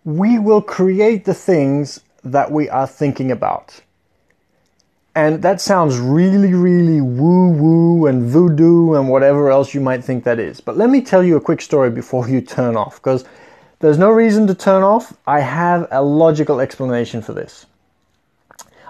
We 0.04 0.40
will 0.40 0.62
create 0.62 1.26
the 1.26 1.34
things 1.34 2.00
that 2.24 2.52
we 2.52 2.70
are 2.70 2.88
thinking 2.88 3.32
about. 3.32 3.82
And 5.16 5.42
that 5.42 5.60
sounds 5.60 5.98
really, 5.98 6.54
really 6.54 7.02
woo 7.02 7.50
woo 7.50 8.06
and 8.06 8.24
voodoo 8.24 8.94
and 8.94 9.10
whatever 9.10 9.50
else 9.50 9.74
you 9.74 9.82
might 9.82 10.04
think 10.04 10.24
that 10.24 10.40
is. 10.40 10.62
But 10.62 10.78
let 10.78 10.90
me 10.90 11.02
tell 11.02 11.24
you 11.24 11.36
a 11.36 11.42
quick 11.42 11.62
story 11.62 11.90
before 11.90 12.30
you 12.30 12.42
turn 12.42 12.78
off, 12.78 12.96
because 12.96 13.26
there's 13.80 13.98
no 13.98 14.12
reason 14.12 14.48
to 14.48 14.56
turn 14.56 14.84
off. 14.84 15.14
I 15.28 15.40
have 15.42 15.88
a 15.92 16.02
logical 16.02 16.60
explanation 16.60 17.22
for 17.22 17.34
this. 17.34 17.66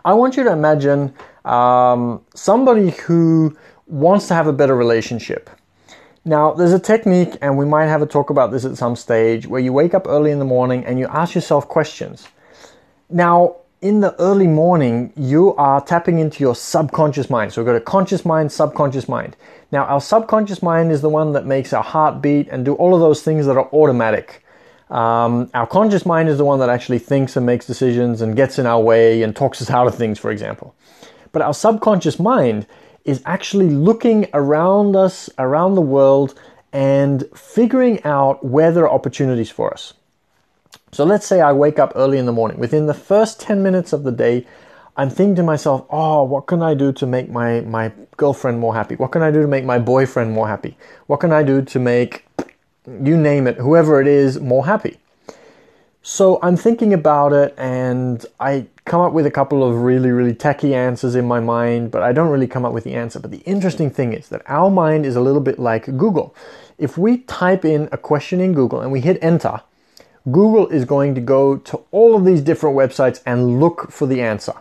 I 0.03 0.13
want 0.13 0.37
you 0.37 0.43
to 0.43 0.51
imagine 0.51 1.13
um, 1.45 2.23
somebody 2.35 2.91
who 2.91 3.57
wants 3.87 4.27
to 4.27 4.33
have 4.35 4.47
a 4.47 4.53
better 4.53 4.75
relationship. 4.75 5.49
Now, 6.25 6.53
there's 6.53 6.73
a 6.73 6.79
technique, 6.79 7.37
and 7.41 7.57
we 7.57 7.65
might 7.65 7.87
have 7.87 8.01
a 8.01 8.05
talk 8.05 8.29
about 8.29 8.51
this 8.51 8.65
at 8.65 8.77
some 8.77 8.95
stage, 8.95 9.47
where 9.47 9.61
you 9.61 9.71
wake 9.71 9.93
up 9.93 10.05
early 10.07 10.31
in 10.31 10.39
the 10.39 10.45
morning 10.45 10.85
and 10.85 10.99
you 10.99 11.07
ask 11.07 11.33
yourself 11.33 11.67
questions. 11.67 12.27
Now, 13.09 13.55
in 13.81 14.01
the 14.01 14.13
early 14.19 14.47
morning, 14.47 15.13
you 15.15 15.55
are 15.55 15.79
tapping 15.79 16.19
into 16.19 16.43
your 16.43 16.55
subconscious 16.55 17.29
mind. 17.29 17.53
So 17.53 17.61
we've 17.61 17.65
got 17.67 17.77
a 17.77 17.81
conscious 17.81 18.25
mind, 18.25 18.51
subconscious 18.51 19.07
mind. 19.07 19.37
Now, 19.71 19.85
our 19.85 20.01
subconscious 20.01 20.61
mind 20.61 20.91
is 20.91 21.01
the 21.01 21.09
one 21.09 21.31
that 21.33 21.45
makes 21.45 21.71
our 21.71 21.83
heart 21.83 22.21
beat 22.21 22.49
and 22.49 22.65
do 22.65 22.73
all 22.73 22.93
of 22.93 22.99
those 22.99 23.21
things 23.21 23.45
that 23.45 23.55
are 23.55 23.69
automatic. 23.73 24.43
Um, 24.89 25.49
our 25.53 25.67
conscious 25.67 26.05
mind 26.05 26.27
is 26.27 26.37
the 26.37 26.45
one 26.45 26.59
that 26.59 26.69
actually 26.69 26.99
thinks 26.99 27.37
and 27.37 27.45
makes 27.45 27.65
decisions 27.65 28.21
and 28.21 28.35
gets 28.35 28.59
in 28.59 28.65
our 28.65 28.81
way 28.81 29.21
and 29.21 29.33
talks 29.33 29.61
us 29.61 29.69
out 29.69 29.87
of 29.87 29.95
things, 29.95 30.19
for 30.19 30.31
example. 30.31 30.75
But 31.31 31.41
our 31.41 31.53
subconscious 31.53 32.19
mind 32.19 32.65
is 33.09 33.23
actually 33.25 33.69
looking 33.69 34.27
around 34.35 34.95
us, 34.95 35.29
around 35.39 35.73
the 35.73 35.81
world, 35.81 36.39
and 36.71 37.23
figuring 37.35 38.03
out 38.03 38.45
where 38.45 38.71
there 38.71 38.83
are 38.83 38.93
opportunities 38.93 39.49
for 39.49 39.73
us. 39.73 39.93
So 40.91 41.03
let's 41.03 41.25
say 41.25 41.41
I 41.41 41.51
wake 41.51 41.79
up 41.79 41.91
early 41.95 42.19
in 42.19 42.27
the 42.27 42.31
morning. 42.31 42.59
Within 42.59 42.85
the 42.85 42.93
first 42.93 43.39
10 43.39 43.63
minutes 43.63 43.93
of 43.93 44.03
the 44.03 44.11
day, 44.11 44.45
I'm 44.95 45.09
thinking 45.09 45.35
to 45.37 45.43
myself, 45.43 45.87
oh, 45.89 46.23
what 46.23 46.45
can 46.45 46.61
I 46.61 46.75
do 46.75 46.91
to 46.93 47.07
make 47.07 47.31
my, 47.31 47.61
my 47.61 47.91
girlfriend 48.17 48.59
more 48.59 48.75
happy? 48.75 48.95
What 48.95 49.11
can 49.11 49.23
I 49.23 49.31
do 49.31 49.41
to 49.41 49.47
make 49.47 49.65
my 49.65 49.79
boyfriend 49.79 50.31
more 50.31 50.47
happy? 50.47 50.77
What 51.07 51.19
can 51.19 51.31
I 51.31 51.41
do 51.41 51.63
to 51.63 51.79
make, 51.79 52.27
you 52.85 53.17
name 53.17 53.47
it, 53.47 53.57
whoever 53.57 53.99
it 53.99 54.07
is, 54.07 54.39
more 54.39 54.67
happy? 54.67 54.99
So 56.11 56.39
I'm 56.41 56.57
thinking 56.57 56.91
about 56.91 57.33
it 57.33 57.53
and 57.55 58.25
I 58.39 58.65
come 58.85 58.99
up 58.99 59.13
with 59.13 59.27
a 59.27 59.31
couple 59.31 59.63
of 59.63 59.83
really, 59.83 60.09
really 60.09 60.33
techie 60.33 60.73
answers 60.73 61.13
in 61.13 61.27
my 61.27 61.39
mind, 61.39 61.91
but 61.91 62.01
I 62.01 62.13
don't 62.13 62.29
really 62.29 62.47
come 62.47 62.65
up 62.65 62.73
with 62.73 62.83
the 62.83 62.95
answer. 62.95 63.19
But 63.19 63.29
the 63.29 63.43
interesting 63.45 63.91
thing 63.91 64.13
is 64.13 64.29
that 64.29 64.41
our 64.47 64.71
mind 64.71 65.05
is 65.05 65.15
a 65.15 65.21
little 65.21 65.39
bit 65.39 65.59
like 65.59 65.85
Google. 65.97 66.35
If 66.79 66.97
we 66.97 67.19
type 67.19 67.63
in 67.63 67.89
a 67.91 67.97
question 67.97 68.39
in 68.39 68.53
Google 68.53 68.81
and 68.81 68.91
we 68.91 69.01
hit 69.01 69.19
enter, 69.21 69.61
Google 70.31 70.67
is 70.69 70.83
going 70.83 71.13
to 71.13 71.21
go 71.21 71.57
to 71.57 71.79
all 71.91 72.15
of 72.15 72.25
these 72.25 72.41
different 72.41 72.75
websites 72.75 73.21
and 73.23 73.59
look 73.59 73.91
for 73.91 74.07
the 74.07 74.19
answer. 74.19 74.53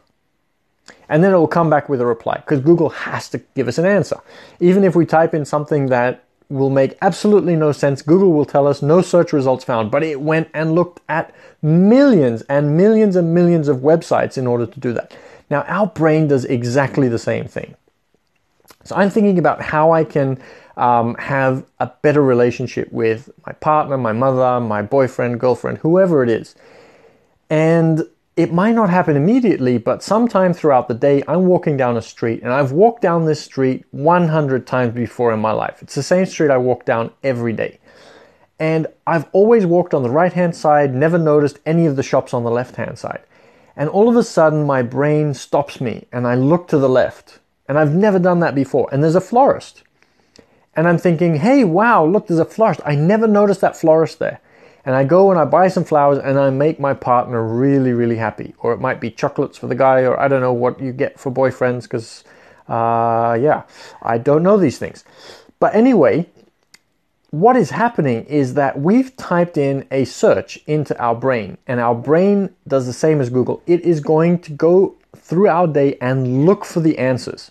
And 1.08 1.24
then 1.24 1.32
it 1.32 1.38
will 1.38 1.48
come 1.48 1.70
back 1.70 1.88
with 1.88 2.02
a 2.02 2.06
reply 2.06 2.37
because 2.37 2.61
Google 2.61 2.90
has 2.90 3.30
to 3.30 3.38
give 3.54 3.68
us 3.68 3.78
an 3.78 3.87
answer. 3.87 4.20
Even 4.61 4.84
if 4.84 4.94
we 4.94 5.06
type 5.06 5.32
in 5.32 5.46
something 5.46 5.87
that 5.87 6.24
will 6.48 6.70
make 6.70 6.96
absolutely 7.02 7.56
no 7.56 7.72
sense. 7.72 8.00
Google 8.00 8.32
will 8.32 8.44
tell 8.44 8.66
us 8.66 8.80
no 8.80 9.02
search 9.02 9.32
results 9.32 9.64
found, 9.64 9.90
but 9.90 10.02
it 10.02 10.20
went 10.20 10.48
and 10.54 10.74
looked 10.74 11.00
at 11.08 11.34
millions 11.61 12.42
and 12.42 12.76
millions 12.76 13.16
and 13.16 13.34
millions 13.34 13.68
of 13.68 13.78
websites 13.78 14.38
in 14.38 14.46
order 14.46 14.66
to 14.66 14.80
do 14.80 14.92
that. 14.92 15.14
Now, 15.50 15.62
our 15.62 15.87
brain 15.87 16.28
does 16.28 16.44
exactly 16.44 17.08
the 17.08 17.18
same 17.18 17.46
thing. 17.46 17.74
So 18.84 18.96
I'm 18.96 19.11
thinking 19.11 19.38
about 19.38 19.61
how 19.61 19.92
I 19.92 20.04
can 20.04 20.40
um, 20.78 21.14
have 21.16 21.64
a 21.80 21.90
better 22.02 22.22
relationship 22.22 22.90
with 22.92 23.28
my 23.46 23.52
partner, 23.54 23.98
my 23.98 24.12
mother, 24.12 24.61
my 24.61 24.82
boyfriend, 24.82 25.40
girlfriend, 25.40 25.78
whoever 25.78 26.22
it 26.22 26.30
is. 26.30 26.54
And 27.50 28.06
it 28.38 28.53
might 28.53 28.77
not 28.77 28.88
happen 28.88 29.16
immediately, 29.16 29.79
but 29.79 30.01
sometime 30.01 30.55
throughout 30.55 30.87
the 30.87 30.94
day, 30.94 31.24
I'm 31.27 31.46
walking 31.46 31.77
down 31.77 31.96
a 31.96 32.03
street 32.03 32.40
and 32.44 32.53
I've 32.53 32.70
walked 32.70 33.03
down 33.03 33.24
this 33.24 33.42
street 33.42 33.85
100 33.90 34.64
times 34.64 34.94
before 34.94 35.33
in 35.33 35.40
my 35.40 35.51
life. 35.51 35.83
It's 35.83 35.96
the 35.96 36.05
same 36.05 36.24
street 36.24 36.53
I 36.53 36.57
walk 36.57 36.85
down 36.85 37.11
every 37.24 37.53
day. 37.53 37.81
And 38.61 38.87
I've 39.09 39.27
always 39.33 39.66
walked 39.66 39.92
on 39.92 40.05
the 40.05 40.11
right 40.11 40.33
hand 40.33 40.55
side, 40.55 40.94
never 40.94 41.18
noticed 41.18 41.59
any 41.66 41.87
of 41.87 41.96
the 41.96 42.05
shops 42.05 42.33
on 42.33 42.44
the 42.44 42.51
left 42.51 42.77
hand 42.77 42.96
side. 42.96 43.24
And 43.74 43.90
all 43.90 44.09
of 44.09 44.14
a 44.14 44.22
sudden, 44.22 44.64
my 44.64 44.83
brain 44.83 45.35
stops 45.35 45.81
me 45.81 46.07
and 46.12 46.24
I 46.24 46.37
look 46.37 46.68
to 46.68 46.79
the 46.79 46.88
left. 46.88 47.40
And 47.68 47.77
I've 47.77 47.92
never 47.92 48.20
done 48.20 48.38
that 48.38 48.55
before. 48.55 48.88
And 48.92 49.03
there's 49.03 49.16
a 49.16 49.20
florist. 49.20 49.83
And 50.77 50.87
I'm 50.87 50.98
thinking, 50.98 51.35
hey, 51.35 51.64
wow, 51.64 52.05
look, 52.05 52.29
there's 52.29 52.38
a 52.38 52.44
florist. 52.44 52.83
I 52.87 52.94
never 52.94 53.27
noticed 53.27 53.62
that 53.62 53.77
florist 53.77 54.20
there 54.20 54.40
and 54.88 54.96
I 54.96 55.05
go 55.05 55.31
and 55.31 55.38
I 55.38 55.44
buy 55.44 55.68
some 55.68 55.85
flowers 55.85 56.16
and 56.16 56.38
I 56.38 56.48
make 56.48 56.81
my 56.81 56.94
partner 56.94 57.46
really, 57.46 57.92
really 57.92 58.16
happy. 58.16 58.55
Or 58.61 58.72
it 58.72 58.81
might 58.81 59.03
be 59.03 59.11
chocolates 59.11 59.59
for 59.59 59.66
the 59.66 59.74
guy, 59.74 60.01
or 60.01 60.18
I 60.18 60.29
don't 60.29 60.40
know 60.40 60.55
what 60.55 60.81
you 60.81 60.92
get 60.92 61.20
for 61.20 61.31
boyfriends, 61.31 61.83
because, 61.83 62.24
uh, 62.68 63.37
yeah, 63.38 63.64
I 64.01 64.16
don't 64.16 64.42
know 64.42 64.57
these 64.57 64.79
things. 64.79 65.05
But 65.61 65.74
anyway, 65.74 66.27
what 67.29 67.55
is 67.55 67.68
happening 67.68 68.24
is 68.24 68.55
that 68.55 68.81
we've 68.81 69.14
typed 69.18 69.59
in 69.59 69.87
a 69.90 70.07
search 70.07 70.59
into 70.66 70.98
our 70.98 71.14
brain, 71.14 71.59
and 71.66 71.81
our 71.81 71.94
brain 71.94 72.48
does 72.66 72.87
the 72.87 72.94
same 72.94 73.20
as 73.20 73.29
Google. 73.29 73.62
It 73.66 73.83
is 73.83 74.01
going 74.01 74.38
to 74.38 74.53
go 74.53 74.94
through 75.14 75.48
our 75.48 75.66
day 75.66 75.98
and 76.01 76.46
look 76.46 76.64
for 76.64 76.81
the 76.81 76.96
answers. 76.96 77.51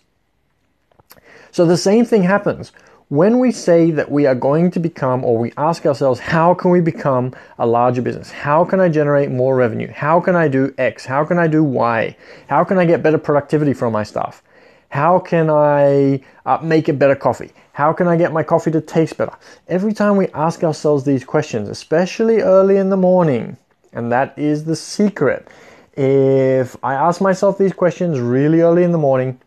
So 1.52 1.67
the 1.67 1.78
same 1.78 2.04
thing 2.04 2.23
happens 2.23 2.71
when 3.10 3.39
we 3.39 3.52
say 3.52 3.91
that 3.91 4.12
we 4.12 4.26
are 4.26 4.36
going 4.36 4.70
to 4.72 4.80
become, 4.80 5.24
or 5.24 5.38
we 5.38 5.54
ask 5.56 5.86
ourselves, 5.86 6.20
how 6.20 6.54
can 6.54 6.72
we 6.72 6.82
become 6.82 7.34
a 7.58 7.65
larger 7.65 8.02
business? 8.02 8.32
How 8.32 8.65
can 8.65 8.82
I 8.82 8.89
generate 8.89 9.32
more 9.32 9.56
revenue? 9.56 9.89
How 9.89 10.20
can 10.20 10.36
I 10.36 10.50
do 10.50 10.74
X? 10.78 11.06
How 11.06 11.24
can 11.24 11.39
I 11.39 11.48
do 11.48 11.63
Y? 11.63 12.17
How 12.48 12.65
can 12.65 12.78
I 12.78 12.86
get 12.86 13.02
better 13.02 13.17
productivity 13.17 13.74
from 13.74 13.93
my 13.93 14.04
staff? 14.04 14.43
How 14.89 15.20
can 15.20 15.50
I 15.50 16.22
uh, 16.46 16.60
make 16.62 16.89
a 16.89 16.93
better 16.93 17.15
coffee? 17.15 17.52
How 17.72 17.93
can 17.93 18.08
I 18.08 18.17
get 18.17 18.34
my 18.34 18.43
coffee 18.43 18.72
to 18.72 18.82
taste 18.82 19.17
better? 19.17 19.34
Every 19.70 19.93
time 19.93 20.17
we 20.17 20.28
ask 20.30 20.63
ourselves 20.63 21.06
these 21.06 21.24
questions, 21.24 21.70
especially 21.70 22.41
early 22.41 22.76
in 22.76 22.89
the 22.89 22.98
morning, 22.98 23.56
and 23.93 24.12
that 24.12 24.38
is 24.38 24.65
the 24.65 24.76
secret. 24.76 25.48
If 25.96 26.76
I 26.84 26.93
ask 26.93 27.22
myself 27.22 27.58
these 27.58 27.74
questions 27.74 28.20
really 28.20 28.62
early 28.62 28.84
in 28.84 28.91
the 28.91 28.98
morning, 28.98 29.39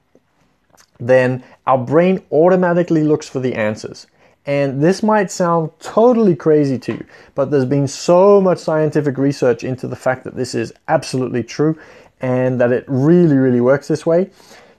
then 1.00 1.42
our 1.66 1.78
brain 1.78 2.22
automatically 2.30 3.02
looks 3.02 3.28
for 3.28 3.40
the 3.40 3.54
answers. 3.54 4.06
And 4.46 4.82
this 4.82 5.02
might 5.02 5.30
sound 5.30 5.70
totally 5.80 6.34
crazy 6.34 6.78
to 6.78 6.92
you, 6.92 7.06
but 7.34 7.50
there's 7.50 7.66
been 7.66 7.86
so 7.86 8.40
much 8.40 8.58
scientific 8.58 9.18
research 9.18 9.64
into 9.64 9.86
the 9.86 9.96
fact 9.96 10.24
that 10.24 10.34
this 10.34 10.54
is 10.54 10.72
absolutely 10.88 11.42
true 11.42 11.78
and 12.20 12.60
that 12.60 12.72
it 12.72 12.84
really, 12.86 13.36
really 13.36 13.60
works 13.60 13.88
this 13.88 14.06
way. 14.06 14.30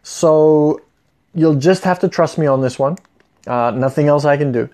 So 0.04 0.82
you'll 1.34 1.56
just 1.56 1.84
have 1.84 2.00
to 2.00 2.10
trust 2.10 2.38
me 2.38 2.48
on 2.48 2.62
this 2.62 2.80
one. 2.80 2.98
Uh, 3.48 3.72
nothing 3.72 4.08
else 4.08 4.26
I 4.26 4.38
can 4.38 4.52
do. 4.52 4.70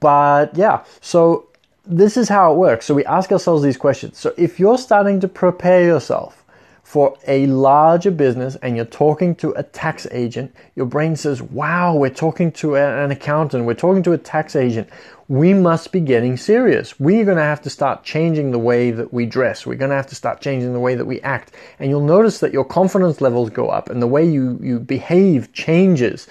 But 0.00 0.54
yeah, 0.56 0.84
so 1.00 1.48
this 1.86 2.16
is 2.16 2.28
how 2.28 2.52
it 2.52 2.56
works. 2.56 2.86
So 2.86 2.94
we 2.94 3.04
ask 3.06 3.32
ourselves 3.32 3.62
these 3.62 3.76
questions. 3.76 4.18
So 4.18 4.34
if 4.36 4.60
you're 4.60 4.78
starting 4.78 5.20
to 5.20 5.28
prepare 5.28 5.84
yourself 5.84 6.44
for 6.88 7.18
a 7.26 7.46
larger 7.48 8.10
business 8.10 8.56
and 8.62 8.74
you're 8.74 8.86
talking 8.86 9.34
to 9.34 9.50
a 9.50 9.62
tax 9.62 10.06
agent, 10.10 10.50
your 10.74 10.86
brain 10.86 11.14
says, 11.16 11.42
Wow, 11.42 11.94
we're 11.94 12.08
talking 12.08 12.50
to 12.52 12.76
an 12.76 13.10
accountant, 13.10 13.66
we're 13.66 13.74
talking 13.74 14.02
to 14.04 14.14
a 14.14 14.18
tax 14.18 14.56
agent. 14.56 14.88
We 15.28 15.52
must 15.52 15.92
be 15.92 16.00
getting 16.00 16.38
serious. 16.38 16.98
We're 16.98 17.26
going 17.26 17.36
to 17.36 17.42
have 17.42 17.60
to 17.60 17.68
start 17.68 18.04
changing 18.04 18.52
the 18.52 18.58
way 18.58 18.90
that 18.90 19.12
we 19.12 19.26
dress. 19.26 19.66
We're 19.66 19.74
going 19.74 19.90
to 19.90 19.96
have 19.96 20.06
to 20.06 20.14
start 20.14 20.40
changing 20.40 20.72
the 20.72 20.80
way 20.80 20.94
that 20.94 21.04
we 21.04 21.20
act. 21.20 21.52
And 21.78 21.90
you'll 21.90 22.00
notice 22.00 22.38
that 22.38 22.54
your 22.54 22.64
confidence 22.64 23.20
levels 23.20 23.50
go 23.50 23.68
up 23.68 23.90
and 23.90 24.00
the 24.00 24.06
way 24.06 24.26
you, 24.26 24.58
you 24.62 24.80
behave 24.80 25.52
changes. 25.52 26.26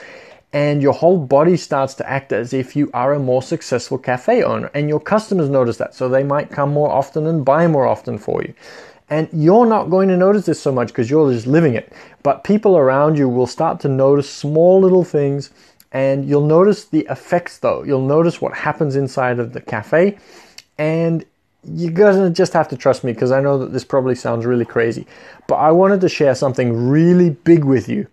And 0.54 0.82
your 0.82 0.94
whole 0.94 1.20
body 1.20 1.56
starts 1.56 1.94
to 1.96 2.10
act 2.10 2.34
as 2.34 2.52
if 2.52 2.76
you 2.76 2.90
are 2.96 3.14
a 3.14 3.20
more 3.20 3.44
successful 3.44 4.00
cafe 4.00 4.42
owner. 4.42 4.72
And 4.74 4.90
your 4.90 5.02
customers 5.02 5.50
notice 5.52 5.78
that. 5.78 5.94
So 5.94 6.10
they 6.10 6.24
might 6.24 6.50
come 6.50 6.74
more 6.74 6.90
often 6.90 7.28
and 7.28 7.46
buy 7.46 7.68
more 7.68 7.86
often 7.86 8.18
for 8.18 8.42
you. 8.42 8.56
And 9.10 9.30
you're 9.32 9.66
not 9.66 9.90
going 9.90 10.10
to 10.10 10.18
notice 10.18 10.46
this 10.46 10.62
so 10.62 10.72
much 10.72 10.90
because 10.90 11.10
you're 11.10 11.32
just 11.32 11.48
living 11.48 11.76
it. 11.76 11.94
But 12.24 12.44
people 12.44 12.78
around 12.78 13.18
you 13.18 13.30
will 13.30 13.48
start 13.48 13.80
to 13.82 13.88
notice 13.88 14.30
small 14.30 14.82
little 14.82 15.04
things 15.04 15.50
and 15.94 16.28
you'll 16.28 16.46
notice 16.46 16.86
the 16.86 17.08
effects 17.10 17.60
though. 17.60 17.84
You'll 17.84 18.06
notice 18.06 18.42
what 18.42 18.54
happens 18.54 18.96
inside 18.96 19.40
of 19.40 19.54
the 19.54 19.62
cafe 19.62 20.18
and 20.78 21.26
you're 21.64 21.92
gonna 21.92 22.30
just 22.30 22.54
have 22.54 22.68
to 22.70 22.78
trust 22.78 23.04
me 23.04 23.14
because 23.14 23.32
I 23.32 23.42
know 23.42 23.58
that 23.60 23.74
this 23.74 23.84
probably 23.84 24.16
sounds 24.16 24.46
really 24.46 24.66
crazy. 24.66 25.08
But 25.48 25.56
I 25.56 25.72
wanted 25.72 26.02
to 26.02 26.10
share 26.10 26.36
something 26.36 26.90
really 26.90 27.32
big 27.32 27.64
with 27.64 27.90
you. 27.90 28.08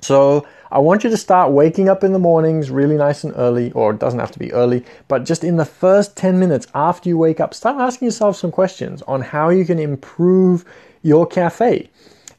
So 0.00 0.46
I 0.70 0.78
want 0.78 1.04
you 1.04 1.10
to 1.10 1.16
start 1.16 1.52
waking 1.52 1.88
up 1.88 2.04
in 2.04 2.12
the 2.12 2.18
mornings 2.18 2.70
really 2.70 2.96
nice 2.96 3.24
and 3.24 3.32
early, 3.36 3.72
or 3.72 3.90
it 3.92 3.98
doesn't 3.98 4.20
have 4.20 4.30
to 4.32 4.38
be 4.38 4.52
early, 4.52 4.84
but 5.08 5.24
just 5.24 5.44
in 5.44 5.56
the 5.56 5.64
first 5.64 6.16
10 6.16 6.38
minutes 6.38 6.66
after 6.74 7.08
you 7.08 7.18
wake 7.18 7.40
up, 7.40 7.54
start 7.54 7.76
asking 7.80 8.06
yourself 8.06 8.36
some 8.36 8.52
questions 8.52 9.02
on 9.02 9.20
how 9.20 9.48
you 9.48 9.64
can 9.64 9.78
improve 9.78 10.64
your 11.02 11.26
cafe 11.26 11.90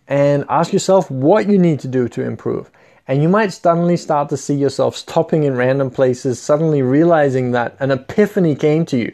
and 0.08 0.46
ask 0.50 0.74
yourself 0.74 1.10
what 1.12 1.48
you 1.48 1.58
need 1.58 1.80
to 1.82 1.88
do 1.88 2.08
to 2.10 2.22
improve. 2.22 2.70
And 3.08 3.22
you 3.22 3.30
might 3.30 3.52
suddenly 3.52 3.98
start 3.98 4.30
to 4.30 4.38
see 4.38 4.56
yourself 4.56 4.96
stopping 4.96 5.44
in 5.44 5.56
random 5.56 5.90
places, 5.90 6.40
suddenly 6.40 6.82
realizing 6.82 7.52
that 7.52 7.76
an 7.80 7.92
epiphany 7.92 8.56
came 8.56 8.86
to 8.86 8.98
you. 8.98 9.14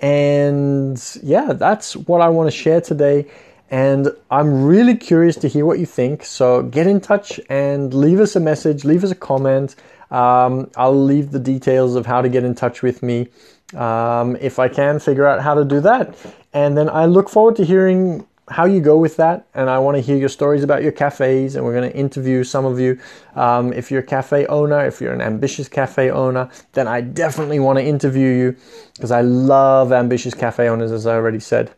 And 0.00 1.02
yeah, 1.22 1.52
that's 1.52 1.96
what 1.96 2.20
I 2.20 2.28
want 2.28 2.50
to 2.50 2.56
share 2.56 2.80
today. 2.80 3.26
And 3.70 4.08
I'm 4.30 4.64
really 4.64 4.96
curious 4.96 5.36
to 5.36 5.48
hear 5.48 5.64
what 5.64 5.78
you 5.78 5.86
think. 5.86 6.24
So 6.24 6.62
get 6.62 6.88
in 6.88 7.00
touch 7.00 7.40
and 7.48 7.94
leave 7.94 8.18
us 8.18 8.34
a 8.34 8.40
message, 8.40 8.84
leave 8.84 9.04
us 9.04 9.12
a 9.12 9.14
comment. 9.14 9.76
Um, 10.10 10.70
I'll 10.76 11.04
leave 11.04 11.30
the 11.30 11.38
details 11.38 11.94
of 11.94 12.04
how 12.04 12.20
to 12.20 12.28
get 12.28 12.42
in 12.42 12.56
touch 12.56 12.82
with 12.82 13.00
me 13.02 13.28
um, 13.76 14.36
if 14.40 14.58
I 14.58 14.68
can 14.68 14.98
figure 14.98 15.24
out 15.24 15.40
how 15.40 15.54
to 15.54 15.64
do 15.64 15.80
that. 15.80 16.16
And 16.52 16.76
then 16.76 16.90
I 16.90 17.06
look 17.06 17.28
forward 17.28 17.54
to 17.56 17.64
hearing 17.64 18.26
how 18.48 18.64
you 18.64 18.80
go 18.80 18.98
with 18.98 19.16
that. 19.18 19.46
And 19.54 19.70
I 19.70 19.78
want 19.78 19.96
to 19.96 20.00
hear 20.00 20.16
your 20.16 20.28
stories 20.28 20.64
about 20.64 20.82
your 20.82 20.90
cafes. 20.90 21.54
And 21.54 21.64
we're 21.64 21.74
going 21.74 21.88
to 21.88 21.96
interview 21.96 22.42
some 22.42 22.64
of 22.64 22.80
you. 22.80 22.98
Um, 23.36 23.72
if 23.72 23.92
you're 23.92 24.00
a 24.00 24.06
cafe 24.06 24.46
owner, 24.46 24.84
if 24.84 25.00
you're 25.00 25.12
an 25.12 25.20
ambitious 25.20 25.68
cafe 25.68 26.10
owner, 26.10 26.50
then 26.72 26.88
I 26.88 27.02
definitely 27.02 27.60
want 27.60 27.78
to 27.78 27.84
interview 27.84 28.26
you 28.26 28.56
because 28.94 29.12
I 29.12 29.20
love 29.20 29.92
ambitious 29.92 30.34
cafe 30.34 30.68
owners, 30.68 30.90
as 30.90 31.06
I 31.06 31.14
already 31.14 31.38
said. 31.38 31.72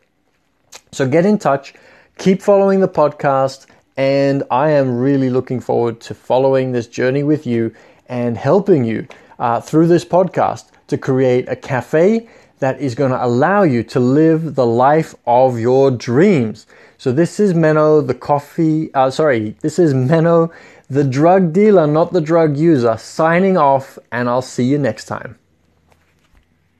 So 0.93 1.07
get 1.07 1.25
in 1.25 1.39
touch, 1.39 1.73
keep 2.19 2.41
following 2.41 2.79
the 2.79 2.87
podcast, 2.87 3.65
and 3.97 4.43
I 4.51 4.69
am 4.69 4.99
really 4.99 5.31
looking 5.31 5.59
forward 5.59 5.99
to 6.01 6.13
following 6.13 6.71
this 6.71 6.85
journey 6.85 7.23
with 7.23 7.47
you 7.47 7.73
and 8.07 8.37
helping 8.37 8.83
you 8.83 9.07
uh, 9.39 9.59
through 9.59 9.87
this 9.87 10.05
podcast 10.05 10.65
to 10.87 10.97
create 10.97 11.49
a 11.49 11.55
cafe 11.55 12.29
that 12.59 12.79
is 12.79 12.93
going 12.93 13.11
to 13.11 13.25
allow 13.25 13.63
you 13.63 13.83
to 13.83 13.99
live 13.99 14.53
the 14.55 14.65
life 14.65 15.15
of 15.25 15.59
your 15.59 15.89
dreams. 15.89 16.67
So 16.97 17.11
this 17.11 17.39
is 17.39 17.53
Menno, 17.53 18.05
the 18.05 18.13
coffee, 18.13 18.93
uh, 18.93 19.09
sorry, 19.09 19.55
this 19.61 19.79
is 19.79 19.93
Menno, 19.93 20.51
the 20.89 21.03
drug 21.03 21.53
dealer, 21.53 21.87
not 21.87 22.13
the 22.13 22.21
drug 22.21 22.55
user, 22.55 22.97
signing 22.97 23.57
off, 23.57 23.97
and 24.11 24.29
I'll 24.29 24.43
see 24.43 24.63
you 24.63 24.77
next 24.77 25.05
time. 25.05 25.39